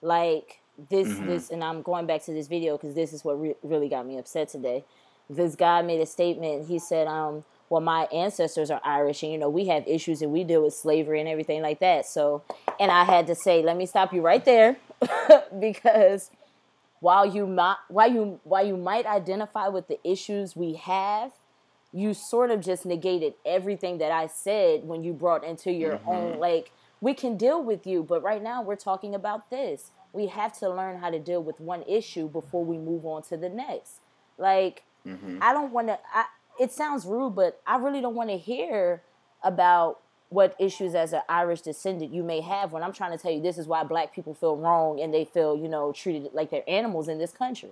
like 0.03 0.61
this 0.91 1.17
Mhm. 1.17 1.27
this 1.27 1.51
and 1.51 1.65
i'm 1.65 1.83
going 1.83 2.07
back 2.07 2.23
to 2.25 2.33
this 2.33 2.49
video 2.49 2.77
because 2.77 2.95
this 2.95 3.13
is 3.13 3.25
what 3.25 3.41
re- 3.41 3.57
really 3.63 3.89
got 3.89 4.07
me 4.07 4.19
upset 4.19 4.49
today 4.49 4.85
this 5.31 5.55
guy 5.55 5.83
made 5.83 6.01
a 6.01 6.07
statement 6.07 6.67
he 6.67 6.79
said 6.79 7.07
um 7.07 7.45
well 7.69 7.81
my 7.81 8.05
ancestors 8.13 8.71
are 8.71 8.81
irish 8.85 9.23
and 9.23 9.33
you 9.33 9.39
know 9.39 9.49
we 9.49 9.67
have 9.67 9.87
issues 9.87 10.23
and 10.23 10.33
we 10.33 10.45
deal 10.45 10.63
with 10.63 10.75
slavery 10.75 11.21
and 11.21 11.29
everything 11.29 11.63
like 11.63 11.81
that 11.81 12.07
so 12.07 12.43
and 12.81 12.91
i 12.91 13.05
had 13.05 13.27
to 13.27 13.35
say 13.35 13.63
let 13.63 13.77
me 13.77 13.87
stop 13.87 14.13
you 14.13 14.21
right 14.23 14.45
there 14.45 14.77
because 15.61 16.31
while 17.01 17.27
you 17.27 17.47
might 17.47 17.77
while 17.89 18.11
you 18.11 18.41
while 18.45 18.67
you 18.67 18.77
might 18.77 19.07
identify 19.07 19.69
with 19.69 19.89
the 19.89 19.99
issues 20.09 20.57
we 20.57 20.75
have, 20.75 21.33
you 21.93 22.15
sort 22.15 22.51
of 22.51 22.61
just 22.61 22.85
negated 22.85 23.35
everything 23.47 23.99
that 23.99 24.11
I 24.11 24.27
said 24.27 24.85
when 24.85 25.03
you 25.03 25.13
brought 25.13 25.45
into 25.45 25.73
your 25.73 26.01
own 26.07 26.39
like 26.39 26.73
we 27.01 27.15
can 27.15 27.37
deal 27.37 27.63
with 27.63 27.87
you, 27.87 28.03
but 28.03 28.23
right 28.23 28.43
now 28.43 28.63
we're 28.63 28.77
talking 28.77 29.15
about 29.15 29.51
this. 29.51 29.93
We 30.13 30.27
have 30.27 30.59
to 30.59 30.69
learn 30.69 30.99
how 30.99 31.11
to 31.11 31.19
deal 31.19 31.43
with 31.43 31.61
one 31.61 31.83
issue 31.85 32.29
before 32.29 32.65
we 32.65 32.77
move 32.77 33.07
on 33.07 33.23
to 33.25 33.37
the 33.37 33.49
next. 33.49 34.01
Like 34.37 34.83
Mm-hmm. 35.07 35.39
I 35.41 35.53
don't 35.53 35.73
want 35.73 35.89
to 35.89 35.99
it 36.61 36.73
sounds 36.73 37.07
rude, 37.07 37.35
but 37.37 37.61
I 37.67 37.77
really 37.79 38.01
don't 38.01 38.15
want 38.17 38.31
to 38.31 38.37
hear 38.37 39.01
about 39.45 40.01
what 40.31 40.55
issues 40.59 40.95
as 40.95 41.13
an 41.13 41.23
Irish 41.29 41.61
descendant 41.63 42.13
you 42.13 42.23
may 42.23 42.41
have 42.41 42.73
when 42.73 42.83
I'm 42.83 42.93
trying 42.93 43.13
to 43.13 43.19
tell 43.19 43.31
you 43.31 43.41
this 43.41 43.57
is 43.59 43.67
why 43.67 43.85
black 43.85 44.13
people 44.15 44.35
feel 44.35 44.57
wrong 44.57 45.01
and 45.01 45.15
they 45.15 45.25
feel, 45.25 45.57
you 45.57 45.69
know, 45.69 45.93
treated 45.93 46.31
like 46.35 46.51
they're 46.51 46.69
animals 46.69 47.09
in 47.09 47.19
this 47.19 47.31
country. 47.33 47.71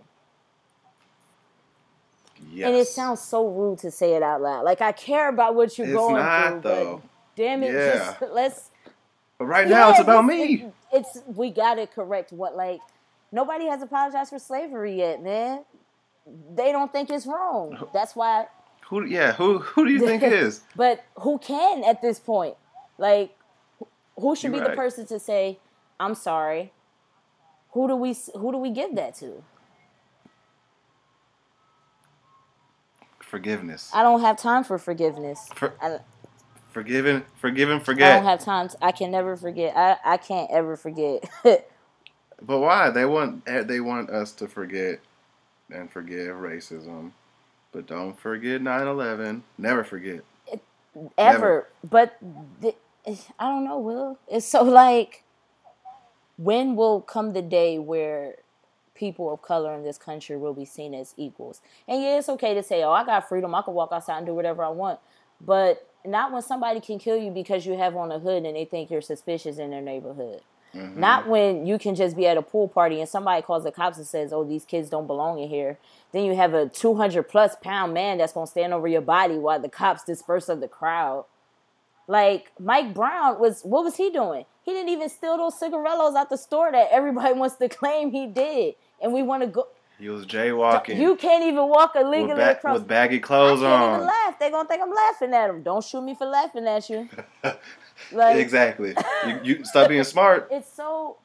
Yes. 2.52 2.68
And 2.68 2.76
it 2.76 2.86
sounds 2.86 3.20
so 3.20 3.48
rude 3.48 3.78
to 3.80 3.90
say 3.90 4.14
it 4.14 4.22
out 4.22 4.40
loud. 4.42 4.64
Like 4.64 4.80
I 4.80 4.92
care 4.92 5.28
about 5.28 5.54
what 5.54 5.76
you're 5.78 5.86
It's 5.88 5.96
going 5.96 6.16
not, 6.16 6.50
through, 6.52 6.60
though. 6.62 6.94
but 7.02 7.36
damn 7.36 7.62
it, 7.62 7.72
Yeah. 7.72 7.94
just 8.20 8.22
let's 8.32 8.70
But 9.38 9.46
right 9.46 9.66
now, 9.68 9.90
it's 9.90 10.00
about 10.00 10.24
it's- 10.30 10.38
me. 10.38 10.72
It's, 10.92 11.16
it's 11.16 11.26
we 11.26 11.50
gotta 11.50 11.86
correct 11.86 12.32
what 12.32 12.56
like 12.56 12.80
nobody 13.32 13.66
has 13.66 13.82
apologized 13.82 14.30
for 14.30 14.38
slavery 14.38 14.96
yet, 14.98 15.22
man. 15.22 15.64
They 16.54 16.72
don't 16.72 16.92
think 16.92 17.10
it's 17.10 17.26
wrong. 17.26 17.78
That's 17.92 18.16
why 18.16 18.46
Who? 18.88 19.04
Yeah. 19.04 19.32
Who? 19.32 19.58
Who 19.58 19.86
do 19.86 19.92
you 19.92 20.00
think 20.00 20.22
it 20.22 20.32
is? 20.46 20.62
But 20.74 21.04
who 21.20 21.38
can 21.38 21.84
at 21.84 22.02
this 22.02 22.18
point? 22.18 22.56
Like, 22.98 23.36
who- 24.18 24.34
should 24.36 24.52
You're 24.52 24.64
be 24.64 24.70
the 24.70 24.76
person 24.76 25.06
to 25.06 25.18
say, 25.20 25.58
"I'm 26.00 26.14
sorry"? 26.14 26.72
Who 27.72 27.86
do 27.88 27.96
we 27.96 28.16
who 28.34 28.52
do 28.52 28.58
we 28.58 28.70
give 28.70 28.94
that 28.96 29.14
to? 29.16 29.42
Forgiveness. 33.20 33.90
I 33.92 34.02
don't 34.02 34.20
have 34.20 34.36
time 34.36 34.64
for 34.64 34.78
forgiveness. 34.78 35.48
For, 35.54 35.72
I, 35.82 35.98
forgiven. 36.70 37.24
Forgiven. 37.40 37.80
Forget. 37.80 38.12
I 38.12 38.16
don't 38.16 38.24
have 38.24 38.40
time. 38.40 38.68
To, 38.68 38.84
I 38.84 38.92
can 38.92 39.10
never 39.10 39.36
forget. 39.36 39.76
I 39.76 39.96
I 40.04 40.16
can't 40.16 40.50
ever 40.50 40.76
forget. 40.76 41.28
but 41.42 41.66
why? 42.60 42.90
They 42.90 43.04
want. 43.04 43.42
eh, 43.46 43.62
They 43.62 43.80
want 43.80 44.10
us 44.10 44.32
to 44.32 44.48
forget 44.48 45.00
and 45.70 45.90
forgive 45.90 46.36
racism, 46.36 47.12
but 47.72 47.86
don't 47.86 48.18
forget 48.18 48.60
9/11. 48.60 49.42
Never 49.58 49.84
forget. 49.84 50.22
ever. 51.18 51.68
But 51.88 52.16
the, 52.60 52.74
I 53.38 53.48
don't 53.48 53.64
know, 53.64 53.78
Will. 53.78 54.18
It's 54.28 54.46
so 54.46 54.62
like, 54.62 55.22
when 56.36 56.76
will 56.76 57.00
come 57.00 57.32
the 57.32 57.42
day 57.42 57.78
where 57.78 58.36
people 58.94 59.32
of 59.32 59.42
color 59.42 59.74
in 59.74 59.84
this 59.84 59.98
country 59.98 60.36
will 60.36 60.54
be 60.54 60.64
seen 60.64 60.94
as 60.94 61.14
equals? 61.16 61.60
And 61.86 62.02
yeah, 62.02 62.18
it's 62.18 62.28
okay 62.28 62.54
to 62.54 62.62
say, 62.62 62.82
"Oh, 62.82 62.92
I 62.92 63.04
got 63.04 63.28
freedom. 63.28 63.54
I 63.54 63.62
can 63.62 63.74
walk 63.74 63.90
outside 63.92 64.18
and 64.18 64.26
do 64.26 64.34
whatever 64.34 64.64
I 64.64 64.70
want." 64.70 65.00
But 65.40 65.88
not 66.04 66.32
when 66.32 66.42
somebody 66.42 66.80
can 66.80 66.98
kill 66.98 67.16
you 67.16 67.30
because 67.30 67.66
you 67.66 67.76
have 67.76 67.96
on 67.96 68.12
a 68.12 68.18
hood 68.18 68.44
and 68.44 68.56
they 68.56 68.64
think 68.64 68.90
you're 68.90 69.02
suspicious 69.02 69.58
in 69.58 69.70
their 69.70 69.82
neighborhood. 69.82 70.40
Mm-hmm. 70.76 71.00
Not 71.00 71.26
when 71.28 71.66
you 71.66 71.78
can 71.78 71.94
just 71.94 72.16
be 72.16 72.26
at 72.26 72.36
a 72.36 72.42
pool 72.42 72.68
party 72.68 73.00
and 73.00 73.08
somebody 73.08 73.42
calls 73.42 73.64
the 73.64 73.72
cops 73.72 73.96
and 73.96 74.06
says, 74.06 74.32
"Oh, 74.32 74.44
these 74.44 74.64
kids 74.64 74.90
don't 74.90 75.06
belong 75.06 75.38
in 75.38 75.48
here." 75.48 75.78
Then 76.12 76.24
you 76.24 76.36
have 76.36 76.54
a 76.54 76.68
200 76.68 77.24
plus 77.24 77.56
pound 77.56 77.94
man 77.94 78.18
that's 78.18 78.32
gonna 78.32 78.46
stand 78.46 78.72
over 78.72 78.86
your 78.88 79.00
body 79.00 79.36
while 79.38 79.58
the 79.60 79.68
cops 79.68 80.04
disperse 80.04 80.48
of 80.48 80.60
the 80.60 80.68
crowd. 80.68 81.24
Like 82.08 82.52
Mike 82.60 82.94
Brown 82.94 83.40
was, 83.40 83.62
what 83.62 83.82
was 83.84 83.96
he 83.96 84.10
doing? 84.10 84.44
He 84.62 84.72
didn't 84.72 84.90
even 84.90 85.08
steal 85.08 85.36
those 85.36 85.58
cigarillos 85.58 86.14
out 86.14 86.30
the 86.30 86.38
store 86.38 86.70
that 86.72 86.88
everybody 86.90 87.34
wants 87.38 87.56
to 87.56 87.68
claim 87.68 88.10
he 88.10 88.26
did, 88.26 88.74
and 89.00 89.12
we 89.12 89.22
want 89.22 89.42
to 89.42 89.48
go. 89.48 89.68
He 89.98 90.08
was 90.10 90.26
jaywalking. 90.26 90.98
You 90.98 91.16
can't 91.16 91.42
even 91.44 91.68
walk 91.68 91.96
illegally 91.96 92.28
with, 92.28 92.36
ba- 92.36 92.52
across. 92.52 92.78
with 92.78 92.86
baggy 92.86 93.18
clothes 93.18 93.62
on. 93.62 94.06
Laugh. 94.36 94.40
They're 94.40 94.50
gonna 94.50 94.68
think 94.68 94.82
I'm 94.82 94.92
laughing 94.92 95.34
at 95.34 95.48
them. 95.48 95.62
Don't 95.62 95.84
shoot 95.84 96.02
me 96.02 96.14
for 96.14 96.26
laughing 96.26 96.66
at 96.66 96.88
you. 96.90 97.08
Like 98.12 98.36
exactly. 98.36 98.94
You, 99.26 99.40
you 99.42 99.64
stop 99.64 99.88
being 99.88 100.04
smart. 100.04 100.48
it's 100.50 100.70
so 100.70 101.16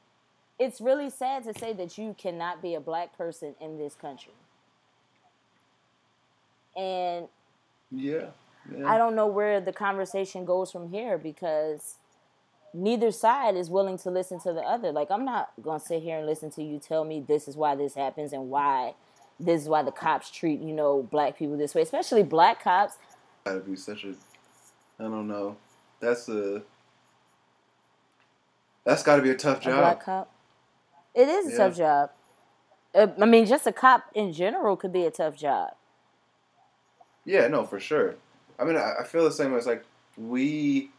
it's 0.59 0.79
really 0.81 1.09
sad 1.09 1.43
to 1.43 1.53
say 1.59 1.73
that 1.73 1.97
you 1.97 2.15
cannot 2.17 2.61
be 2.61 2.75
a 2.75 2.79
black 2.79 3.17
person 3.17 3.55
in 3.59 3.77
this 3.77 3.95
country. 3.95 4.33
And 6.77 7.27
Yeah. 7.91 8.27
yeah. 8.73 8.87
I 8.89 8.97
don't 8.97 9.15
know 9.15 9.27
where 9.27 9.59
the 9.59 9.73
conversation 9.73 10.45
goes 10.45 10.71
from 10.71 10.89
here 10.91 11.17
because 11.17 11.95
neither 12.73 13.11
side 13.11 13.55
is 13.57 13.69
willing 13.69 13.97
to 13.99 14.09
listen 14.11 14.39
to 14.41 14.53
the 14.53 14.61
other. 14.61 14.91
Like 14.93 15.11
I'm 15.11 15.25
not 15.25 15.51
gonna 15.61 15.79
sit 15.79 16.03
here 16.03 16.17
and 16.19 16.27
listen 16.27 16.51
to 16.51 16.63
you 16.63 16.79
tell 16.79 17.03
me 17.03 17.19
this 17.27 17.47
is 17.47 17.57
why 17.57 17.75
this 17.75 17.95
happens 17.95 18.33
and 18.33 18.49
why 18.49 18.93
this 19.45 19.61
is 19.63 19.69
why 19.69 19.83
the 19.83 19.91
cops 19.91 20.29
treat, 20.31 20.59
you 20.61 20.73
know, 20.73 21.03
black 21.03 21.37
people 21.37 21.57
this 21.57 21.73
way, 21.75 21.81
especially 21.81 22.23
black 22.23 22.63
cops. 22.63 22.95
gotta 23.45 23.59
be 23.59 23.75
such 23.75 24.03
a 24.03 24.13
I 24.99 25.03
don't 25.03 25.27
know. 25.27 25.57
That's 25.99 26.29
a 26.29 26.61
that's 28.83 29.03
gotta 29.03 29.21
be 29.21 29.29
a 29.31 29.35
tough 29.35 29.61
A 29.61 29.65
job. 29.65 29.79
black 29.79 30.03
cop. 30.03 30.31
It 31.13 31.27
is 31.27 31.47
a 31.47 31.51
Yeah. 31.51 31.57
tough 31.57 31.77
job. 31.77 32.09
Uh, 32.93 33.07
I 33.21 33.25
mean, 33.25 33.45
just 33.45 33.65
a 33.67 33.71
cop 33.71 34.03
in 34.13 34.33
general 34.33 34.75
could 34.75 34.91
be 34.93 35.05
a 35.05 35.11
tough 35.11 35.35
job. 35.37 35.71
Yeah, 37.25 37.47
no, 37.47 37.63
for 37.65 37.79
sure. 37.79 38.15
I 38.59 38.63
mean, 38.65 38.75
I, 38.77 38.95
I 39.01 39.03
feel 39.03 39.23
the 39.23 39.31
same 39.31 39.51
way. 39.51 39.57
It's 39.57 39.67
like 39.67 39.83
we 40.17 40.89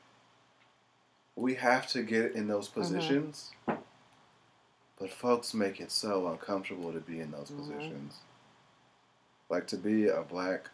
we 1.36 1.54
have 1.54 1.86
to 1.88 2.02
get 2.02 2.34
in 2.34 2.46
those 2.46 2.68
positions, 2.68 3.50
but 3.66 5.10
folks 5.10 5.54
make 5.54 5.80
it 5.80 5.90
so 5.90 6.28
uncomfortable 6.28 6.92
to 6.92 7.00
be 7.00 7.20
in 7.20 7.30
those 7.30 7.50
positions. 7.50 8.18
Like 9.52 9.66
to 9.66 9.76
be 9.76 10.08
a 10.08 10.22
black 10.22 10.70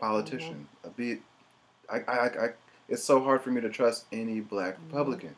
politician, 0.00 0.66
mm-hmm. 0.84 0.88
a 0.88 0.90
be, 0.90 1.18
I, 1.88 1.98
I, 1.98 2.26
I, 2.26 2.48
it's 2.88 3.04
so 3.04 3.22
hard 3.22 3.40
for 3.40 3.50
me 3.50 3.60
to 3.60 3.68
trust 3.68 4.06
any 4.10 4.40
black 4.40 4.74
mm-hmm. 4.74 4.88
Republican. 4.88 5.36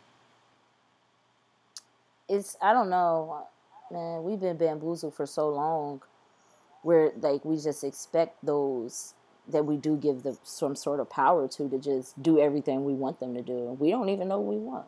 It's 2.26 2.56
I 2.62 2.72
don't 2.72 2.88
know, 2.88 3.46
man. 3.90 4.24
We've 4.24 4.40
been 4.40 4.56
bamboozled 4.56 5.16
for 5.16 5.26
so 5.26 5.50
long, 5.50 6.00
where 6.80 7.12
like 7.20 7.44
we 7.44 7.58
just 7.58 7.84
expect 7.84 8.42
those 8.42 9.12
that 9.46 9.66
we 9.66 9.76
do 9.76 9.94
give 9.94 10.22
them 10.22 10.38
some 10.44 10.76
sort 10.76 11.00
of 11.00 11.10
power 11.10 11.46
to 11.46 11.68
to 11.68 11.78
just 11.78 12.22
do 12.22 12.40
everything 12.40 12.86
we 12.86 12.94
want 12.94 13.20
them 13.20 13.34
to 13.34 13.42
do. 13.42 13.76
We 13.78 13.90
don't 13.90 14.08
even 14.08 14.28
know 14.28 14.40
what 14.40 14.54
we 14.54 14.60
want, 14.60 14.86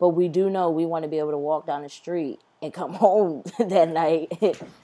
but 0.00 0.08
we 0.08 0.26
do 0.26 0.50
know 0.50 0.70
we 0.70 0.86
want 0.86 1.04
to 1.04 1.08
be 1.08 1.20
able 1.20 1.30
to 1.30 1.38
walk 1.38 1.68
down 1.68 1.82
the 1.82 1.88
street 1.88 2.40
and 2.62 2.72
come 2.72 2.94
home 2.94 3.42
that 3.58 3.88
night 3.88 4.32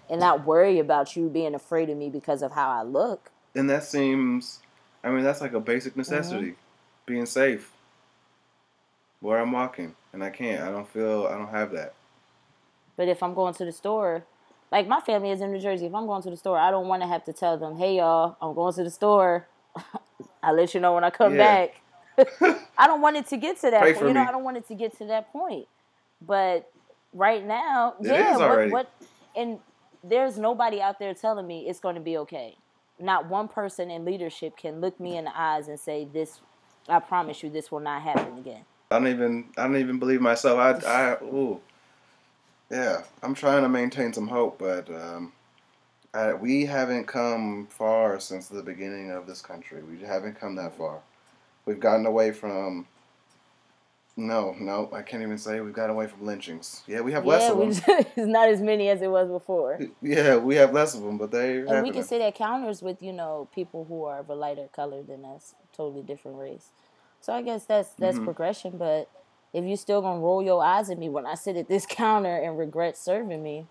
and 0.09 0.20
not 0.20 0.44
worry 0.46 0.78
about 0.78 1.16
you 1.16 1.28
being 1.28 1.54
afraid 1.54 1.90
of 1.90 1.96
me 1.96 2.11
because 2.11 2.42
of 2.42 2.52
how 2.52 2.70
I 2.70 2.83
look. 2.83 3.30
And 3.54 3.68
that 3.70 3.85
seems, 3.85 4.61
I 5.02 5.11
mean, 5.11 5.24
that's 5.24 5.40
like 5.40 5.52
a 5.52 5.61
basic 5.61 5.92
mm-hmm. 5.92 6.00
necessity, 6.00 6.54
being 7.06 7.26
safe. 7.26 7.72
Where 9.20 9.38
I'm 9.38 9.52
walking, 9.52 9.94
and 10.14 10.24
I 10.24 10.30
can't. 10.30 10.62
I 10.62 10.70
don't 10.70 10.88
feel. 10.88 11.26
I 11.30 11.37
don't 11.37 11.50
have 11.50 11.72
that. 11.72 11.92
But 12.96 13.09
if 13.09 13.22
I'm 13.22 13.35
going 13.35 13.52
to 13.52 13.66
the 13.66 13.72
store, 13.72 14.24
like 14.72 14.88
my 14.88 15.00
family 15.00 15.30
is 15.30 15.42
in 15.42 15.52
New 15.52 15.61
Jersey, 15.61 15.87
if 15.87 15.94
I'm 15.94 16.06
going 16.06 16.22
to 16.22 16.30
the 16.30 16.38
store, 16.38 16.59
I 16.59 16.70
don't 16.70 16.88
want 16.88 17.02
to 17.02 17.09
have 17.09 17.24
to 17.24 17.33
tell 17.35 17.59
them, 17.59 17.76
"Hey 17.76 17.96
y'all, 17.98 18.37
I'm 18.40 18.54
going 18.54 18.72
to 18.74 18.85
the 18.85 18.90
store. 18.90 19.46
I'll 20.42 20.54
let 20.54 20.72
you 20.72 20.80
know 20.80 20.94
when 20.94 21.04
I 21.04 21.11
come 21.11 21.35
Yeah. 21.35 21.66
back." 21.66 21.83
I 22.78 22.87
don't 22.87 23.00
want 23.00 23.16
it 23.16 23.26
to 23.28 23.37
get 23.37 23.61
to 23.61 23.70
that 23.70 23.83
Pray 23.83 23.92
point. 23.94 24.09
You 24.09 24.14
know, 24.14 24.22
me. 24.22 24.28
I 24.28 24.33
don't 24.33 24.44
want 24.44 24.56
it 24.56 24.68
to 24.68 24.74
get 24.74 24.96
to 24.98 25.04
that 25.06 25.33
point. 25.33 25.66
But 26.20 26.70
right 27.12 27.44
now, 27.44 27.94
It 28.01 28.07
yeah, 28.07 28.37
what, 28.37 28.70
what 28.70 28.92
and 29.37 29.59
there's 30.03 30.38
nobody 30.38 30.81
out 30.81 30.99
there 30.99 31.14
telling 31.14 31.46
me 31.46 31.68
it's 31.68 31.81
going 31.81 31.94
to 31.94 32.01
be 32.01 32.16
okay. 32.18 32.57
Not 32.99 33.29
one 33.29 33.49
person 33.49 33.90
in 33.90 34.05
leadership 34.05 34.57
can 34.57 34.81
look 34.81 34.99
me 35.01 35.16
in 35.16 35.25
the 35.25 35.38
eyes 35.38 35.68
and 35.68 35.79
say 35.79 36.07
this 36.11 36.40
I 36.88 36.99
promise 36.99 37.42
you 37.42 37.51
this 37.51 37.70
will 37.70 37.81
not 37.81 38.03
happen 38.03 38.38
again. 38.38 38.64
I 38.90 38.99
don't 38.99 39.09
even. 39.09 39.51
I 39.57 39.64
don't 39.64 39.77
even 39.77 39.99
believe 39.99 40.20
myself. 40.20 40.59
I. 40.59 41.12
I. 41.12 41.25
Ooh. 41.25 41.61
Yeah, 42.70 43.03
I'm 43.23 43.35
trying 43.35 43.62
to 43.62 43.68
maintain 43.68 44.12
some 44.12 44.29
hope, 44.29 44.59
but 44.59 44.88
um, 44.90 45.33
I, 46.14 46.35
we 46.35 46.66
haven't 46.66 47.07
come 47.07 47.66
far 47.68 48.20
since 48.20 48.46
the 48.49 48.62
beginning 48.62 49.11
of 49.11 49.27
this 49.27 49.42
country. 49.42 49.83
We 49.83 49.99
haven't 50.05 50.38
come 50.38 50.55
that 50.57 50.77
far. 50.77 51.01
We've 51.66 51.81
gotten 51.81 52.07
away 52.07 52.33
from. 52.33 52.87
No, 54.20 54.54
no, 54.61 54.90
I 54.92 55.00
can't 55.00 55.22
even 55.22 55.38
say 55.38 55.61
we've 55.61 55.72
gotten 55.72 55.92
away 55.92 56.06
from 56.06 56.26
lynchings. 56.26 56.83
Yeah, 56.87 57.00
we 57.00 57.12
have 57.12 57.24
less 57.24 57.44
yeah, 57.44 57.52
of 57.52 57.59
them. 57.59 57.96
it's 58.16 58.16
not 58.18 58.50
as 58.50 58.61
many 58.61 58.90
as 58.90 59.00
it 59.00 59.11
was 59.11 59.28
before. 59.28 59.80
Yeah, 60.02 60.37
we 60.37 60.56
have 60.56 60.74
less 60.74 60.94
of 60.94 61.02
them, 61.02 61.16
but 61.16 61.30
they. 61.30 61.59
And 61.59 61.83
we 61.83 61.90
can 61.90 62.02
say 62.02 62.18
that 62.18 62.35
counters 62.35 62.83
with 62.83 63.02
you 63.02 63.14
know 63.14 63.48
people 63.54 63.87
who 63.88 64.04
are 64.04 64.18
of 64.18 64.28
a 64.28 64.35
lighter 64.35 64.68
color 64.74 65.02
than 65.02 65.24
us, 65.24 65.54
totally 65.74 66.02
different 66.02 66.37
race. 66.37 66.68
So 67.22 67.33
I 67.33 67.40
guess 67.40 67.64
that's 67.64 67.90
that's 67.94 68.16
Mm-hmm. 68.16 68.24
progression. 68.26 68.76
But 68.76 69.09
if 69.54 69.64
you're 69.64 69.78
still 69.78 70.02
gonna 70.02 70.20
roll 70.20 70.42
your 70.42 70.62
eyes 70.62 70.90
at 70.90 70.98
me 70.98 71.09
when 71.09 71.24
I 71.24 71.35
sit 71.35 71.56
at 71.56 71.68
this 71.68 71.87
counter 71.88 72.37
and 72.37 72.59
regret 72.59 72.98
serving 72.98 73.42
me, 73.42 73.66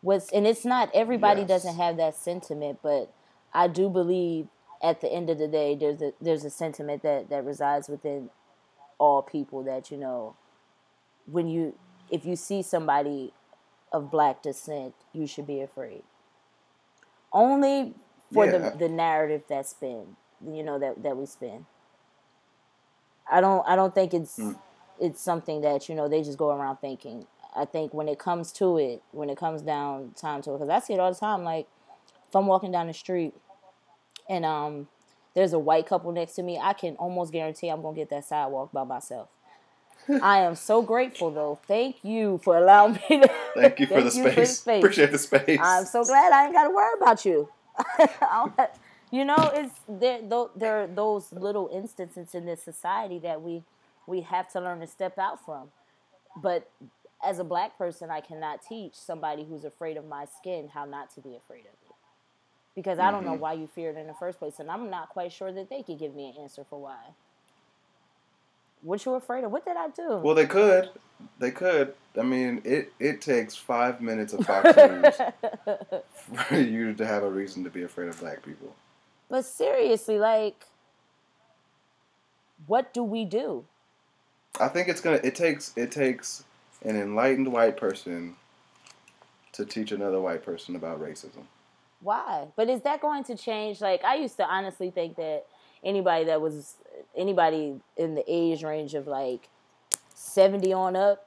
what's 0.00 0.32
and 0.32 0.46
it's 0.46 0.64
not 0.64 0.90
everybody 0.94 1.42
Yes. 1.42 1.48
doesn't 1.48 1.76
have 1.76 1.98
that 1.98 2.14
sentiment, 2.14 2.78
but 2.82 3.12
I 3.52 3.68
do 3.68 3.90
believe 3.90 4.48
at 4.82 5.02
the 5.02 5.12
end 5.12 5.28
of 5.28 5.38
the 5.38 5.48
day 5.48 5.74
there's 5.74 6.00
a 6.00 6.12
there's 6.22 6.44
a 6.44 6.50
sentiment 6.50 7.02
that 7.02 7.28
that 7.28 7.44
resides 7.44 7.88
within 7.88 8.30
all 9.04 9.22
people 9.22 9.62
that 9.64 9.90
you 9.90 9.98
know 9.98 10.36
when 11.26 11.48
you 11.48 11.74
if 12.10 12.24
you 12.26 12.36
see 12.36 12.62
somebody 12.62 13.32
of 13.92 14.10
black 14.10 14.42
descent, 14.42 14.94
you 15.12 15.26
should 15.26 15.46
be 15.46 15.60
afraid. 15.60 16.02
Only 17.32 17.94
for 18.32 18.46
Yeah. 18.46 18.52
the 18.70 18.78
the 18.78 18.88
narrative 18.88 19.42
that's 19.48 19.74
been 19.74 20.16
you 20.46 20.62
know 20.62 20.78
that 20.78 21.02
that 21.02 21.16
we 21.16 21.26
spin. 21.26 21.66
I 23.30 23.40
don't 23.40 23.66
I 23.68 23.76
don't 23.76 23.94
think 23.94 24.14
it's 24.14 24.38
Mm. 24.38 24.58
it's 25.00 25.20
something 25.20 25.62
that 25.62 25.88
you 25.88 25.94
know 25.94 26.08
they 26.08 26.22
just 26.22 26.38
go 26.38 26.50
around 26.50 26.78
thinking. 26.78 27.26
I 27.56 27.64
think 27.66 27.94
when 27.94 28.08
it 28.08 28.18
comes 28.18 28.52
to 28.54 28.78
it, 28.78 29.02
when 29.12 29.30
it 29.30 29.38
comes 29.38 29.62
down 29.62 30.12
time 30.16 30.42
to 30.42 30.50
it, 30.52 30.54
because 30.58 30.68
I 30.70 30.80
see 30.80 30.94
it 30.94 31.00
all 31.00 31.12
the 31.12 31.18
time. 31.18 31.44
Like 31.44 31.68
if 32.28 32.36
I'm 32.36 32.46
walking 32.46 32.72
down 32.72 32.88
the 32.88 32.94
street 32.94 33.34
and 34.28 34.44
um 34.44 34.88
there's 35.34 35.52
a 35.52 35.58
white 35.58 35.86
couple 35.86 36.12
next 36.12 36.34
to 36.34 36.42
me, 36.42 36.58
I 36.60 36.72
can 36.72 36.96
almost 36.96 37.32
guarantee 37.32 37.68
I'm 37.68 37.82
gonna 37.82 37.96
get 37.96 38.10
that 38.10 38.24
sidewalk 38.24 38.72
by 38.72 38.84
myself. 38.84 39.28
I 40.22 40.40
am 40.40 40.54
so 40.54 40.82
grateful 40.82 41.30
though. 41.30 41.58
Thank 41.66 41.96
you 42.04 42.40
for 42.44 42.56
allowing 42.58 42.94
me 43.10 43.20
to. 43.22 43.30
Thank 43.56 43.80
you 43.80 43.86
for 43.86 44.02
the 44.02 44.10
space. 44.10 44.60
Appreciate 44.80 45.12
the 45.12 45.18
space. 45.18 45.60
I'm 45.62 45.84
so 45.86 46.04
glad 46.04 46.32
I 46.32 46.44
ain't 46.46 46.54
got 46.54 46.64
to 46.64 46.70
worry 46.70 46.92
about 47.00 47.24
you. 47.24 47.48
I 47.88 48.08
don't 48.32 48.52
have- 48.58 48.78
you 49.10 49.24
know, 49.24 49.36
it's 49.54 49.74
there. 49.88 50.20
There 50.56 50.82
are 50.82 50.86
those 50.88 51.32
little 51.32 51.70
instances 51.72 52.34
in 52.34 52.46
this 52.46 52.62
society 52.62 53.18
that 53.20 53.42
we 53.42 53.62
we 54.06 54.22
have 54.22 54.50
to 54.52 54.60
learn 54.60 54.80
to 54.80 54.86
step 54.88 55.18
out 55.18 55.44
from. 55.44 55.68
But 56.36 56.68
as 57.24 57.38
a 57.38 57.44
black 57.44 57.78
person, 57.78 58.10
I 58.10 58.20
cannot 58.20 58.62
teach 58.62 58.94
somebody 58.94 59.44
who's 59.44 59.64
afraid 59.64 59.96
of 59.96 60.06
my 60.06 60.26
skin 60.26 60.68
how 60.74 60.84
not 60.84 61.14
to 61.14 61.20
be 61.20 61.36
afraid 61.36 61.60
of 61.60 61.66
it. 61.66 61.83
Because 62.74 62.98
I 62.98 63.10
don't 63.10 63.24
know 63.24 63.32
mm-hmm. 63.32 63.40
why 63.40 63.52
you 63.52 63.68
feared 63.74 63.96
in 63.96 64.06
the 64.06 64.14
first 64.14 64.38
place, 64.38 64.58
and 64.58 64.70
I'm 64.70 64.90
not 64.90 65.10
quite 65.10 65.32
sure 65.32 65.52
that 65.52 65.70
they 65.70 65.82
could 65.82 65.98
give 65.98 66.14
me 66.14 66.30
an 66.30 66.42
answer 66.42 66.64
for 66.68 66.80
why. 66.80 66.98
What 68.82 69.04
you 69.04 69.14
afraid 69.14 69.44
of? 69.44 69.52
What 69.52 69.64
did 69.64 69.76
I 69.76 69.88
do? 69.88 70.16
Well, 70.18 70.34
they 70.34 70.46
could. 70.46 70.90
They 71.38 71.50
could. 71.50 71.94
I 72.18 72.22
mean, 72.22 72.60
it, 72.64 72.92
it 72.98 73.20
takes 73.20 73.56
five 73.56 74.00
minutes 74.00 74.32
of 74.32 74.44
Fox 74.44 74.76
News 74.76 75.14
for 76.48 76.58
you 76.58 76.92
to 76.94 77.06
have 77.06 77.22
a 77.22 77.30
reason 77.30 77.64
to 77.64 77.70
be 77.70 77.82
afraid 77.82 78.08
of 78.08 78.20
black 78.20 78.42
people. 78.44 78.74
But 79.30 79.44
seriously, 79.44 80.18
like, 80.18 80.66
what 82.66 82.92
do 82.92 83.02
we 83.02 83.24
do? 83.24 83.64
I 84.60 84.68
think 84.68 84.88
it's 84.88 85.00
gonna. 85.00 85.20
It 85.24 85.34
takes. 85.34 85.72
It 85.76 85.90
takes 85.90 86.44
an 86.82 87.00
enlightened 87.00 87.50
white 87.52 87.76
person 87.76 88.36
to 89.52 89.64
teach 89.64 89.92
another 89.92 90.20
white 90.20 90.44
person 90.44 90.76
about 90.76 91.00
racism. 91.00 91.44
Why? 92.04 92.48
But 92.54 92.68
is 92.68 92.82
that 92.82 93.00
going 93.00 93.24
to 93.24 93.36
change? 93.36 93.80
Like, 93.80 94.04
I 94.04 94.16
used 94.16 94.36
to 94.36 94.44
honestly 94.44 94.90
think 94.90 95.16
that 95.16 95.46
anybody 95.82 96.24
that 96.26 96.40
was 96.40 96.76
anybody 97.16 97.80
in 97.96 98.14
the 98.14 98.24
age 98.28 98.62
range 98.62 98.94
of 98.94 99.06
like 99.06 99.48
seventy 100.14 100.72
on 100.72 100.96
up 100.96 101.26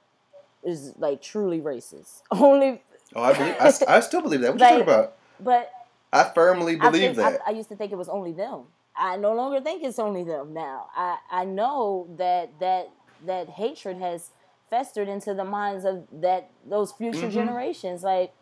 is 0.64 0.94
like 0.98 1.22
truly 1.22 1.60
racist. 1.60 2.22
Only, 2.32 2.82
Oh, 3.16 3.24
I 3.24 3.34
believe. 3.34 3.56
I, 3.60 3.96
I 3.96 4.00
still 4.02 4.22
believe 4.22 4.42
that. 4.42 4.54
What 4.54 4.60
you 4.60 4.66
Like- 4.66 4.86
talking 4.86 4.94
about? 4.94 5.14
but 5.40 5.72
I 6.12 6.24
firmly 6.34 6.78
I, 6.80 6.90
believe 6.90 7.02
think, 7.02 7.18
that. 7.18 7.42
I, 7.46 7.52
I 7.52 7.54
used 7.54 7.70
to 7.70 7.76
think 7.76 7.92
it 7.92 7.98
was 7.98 8.10
only 8.10 8.32
them. 8.32 8.64
I 8.96 9.18
no 9.18 9.34
longer 9.34 9.62
think 9.62 9.84
it's 9.84 10.00
only 10.00 10.24
them 10.24 10.54
now. 10.54 10.88
I, 10.96 11.18
I 11.32 11.46
know 11.46 12.08
that 12.18 12.60
that 12.60 12.90
that 13.26 13.50
hatred 13.50 13.98
has 13.98 14.32
festered 14.70 15.08
into 15.08 15.34
the 15.34 15.46
minds 15.46 15.86
of 15.86 16.08
that 16.12 16.50
those 16.66 16.92
future 16.92 17.22
mm-hmm. 17.22 17.32
generations. 17.32 18.04
Like, 18.04 18.34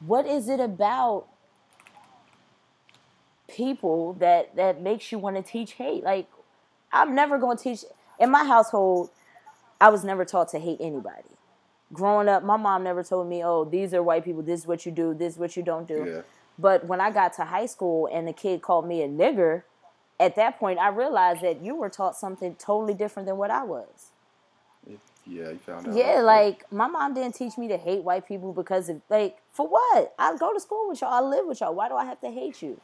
what 0.00 0.26
is 0.26 0.48
it 0.48 0.60
about 0.60 1.26
people 3.48 4.14
that 4.14 4.56
that 4.56 4.82
makes 4.82 5.12
you 5.12 5.18
want 5.18 5.36
to 5.36 5.42
teach 5.42 5.72
hate? 5.72 6.04
Like, 6.04 6.28
I'm 6.92 7.14
never 7.14 7.38
going 7.38 7.56
to 7.56 7.62
teach. 7.62 7.84
In 8.18 8.30
my 8.30 8.44
household, 8.44 9.10
I 9.80 9.88
was 9.90 10.04
never 10.04 10.24
taught 10.24 10.48
to 10.50 10.58
hate 10.58 10.78
anybody. 10.80 11.22
Growing 11.92 12.28
up, 12.28 12.42
my 12.42 12.56
mom 12.56 12.82
never 12.82 13.02
told 13.02 13.28
me, 13.28 13.44
"Oh, 13.44 13.64
these 13.64 13.94
are 13.94 14.02
white 14.02 14.24
people. 14.24 14.42
This 14.42 14.60
is 14.60 14.66
what 14.66 14.84
you 14.86 14.92
do. 14.92 15.14
This 15.14 15.34
is 15.34 15.38
what 15.38 15.56
you 15.56 15.62
don't 15.62 15.86
do." 15.86 16.04
Yeah. 16.06 16.22
But 16.58 16.86
when 16.86 17.00
I 17.00 17.10
got 17.10 17.34
to 17.34 17.44
high 17.44 17.66
school 17.66 18.08
and 18.10 18.26
the 18.26 18.32
kid 18.32 18.62
called 18.62 18.86
me 18.86 19.02
a 19.02 19.08
nigger, 19.08 19.62
at 20.18 20.36
that 20.36 20.58
point 20.58 20.78
I 20.78 20.88
realized 20.88 21.42
that 21.42 21.62
you 21.62 21.74
were 21.74 21.90
taught 21.90 22.16
something 22.16 22.54
totally 22.56 22.94
different 22.94 23.26
than 23.26 23.36
what 23.36 23.50
I 23.50 23.62
was. 23.62 24.10
Yeah, 25.26 25.50
you 25.50 25.58
found 25.58 25.88
out. 25.88 25.94
Yeah, 25.94 26.20
like 26.20 26.70
my 26.72 26.86
mom 26.86 27.14
didn't 27.14 27.34
teach 27.34 27.58
me 27.58 27.68
to 27.68 27.76
hate 27.76 28.02
white 28.02 28.26
people 28.26 28.52
because 28.52 28.88
of 28.88 29.00
like 29.10 29.38
for 29.52 29.66
what? 29.66 30.14
I 30.18 30.36
go 30.36 30.52
to 30.52 30.60
school 30.60 30.88
with 30.88 31.00
y'all, 31.00 31.12
I 31.12 31.20
live 31.20 31.46
with 31.46 31.60
y'all. 31.60 31.74
Why 31.74 31.88
do 31.88 31.96
I 31.96 32.04
have 32.04 32.20
to 32.20 32.30
hate 32.30 32.62
you? 32.62 32.80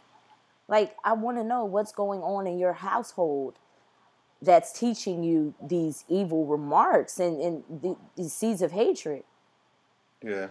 Like 0.69 0.97
I 1.05 1.13
want 1.13 1.37
to 1.39 1.45
know 1.45 1.65
what's 1.65 1.93
going 1.93 2.21
on 2.21 2.47
in 2.47 2.59
your 2.59 2.73
household 2.73 3.55
that's 4.41 4.73
teaching 4.73 5.23
you 5.23 5.55
these 5.63 6.05
evil 6.09 6.47
remarks 6.47 7.21
and, 7.21 7.41
and 7.41 7.65
the, 7.69 7.97
these 8.17 8.33
seeds 8.33 8.61
of 8.61 8.73
hatred. 8.73 9.23
Yeah. 10.21 10.49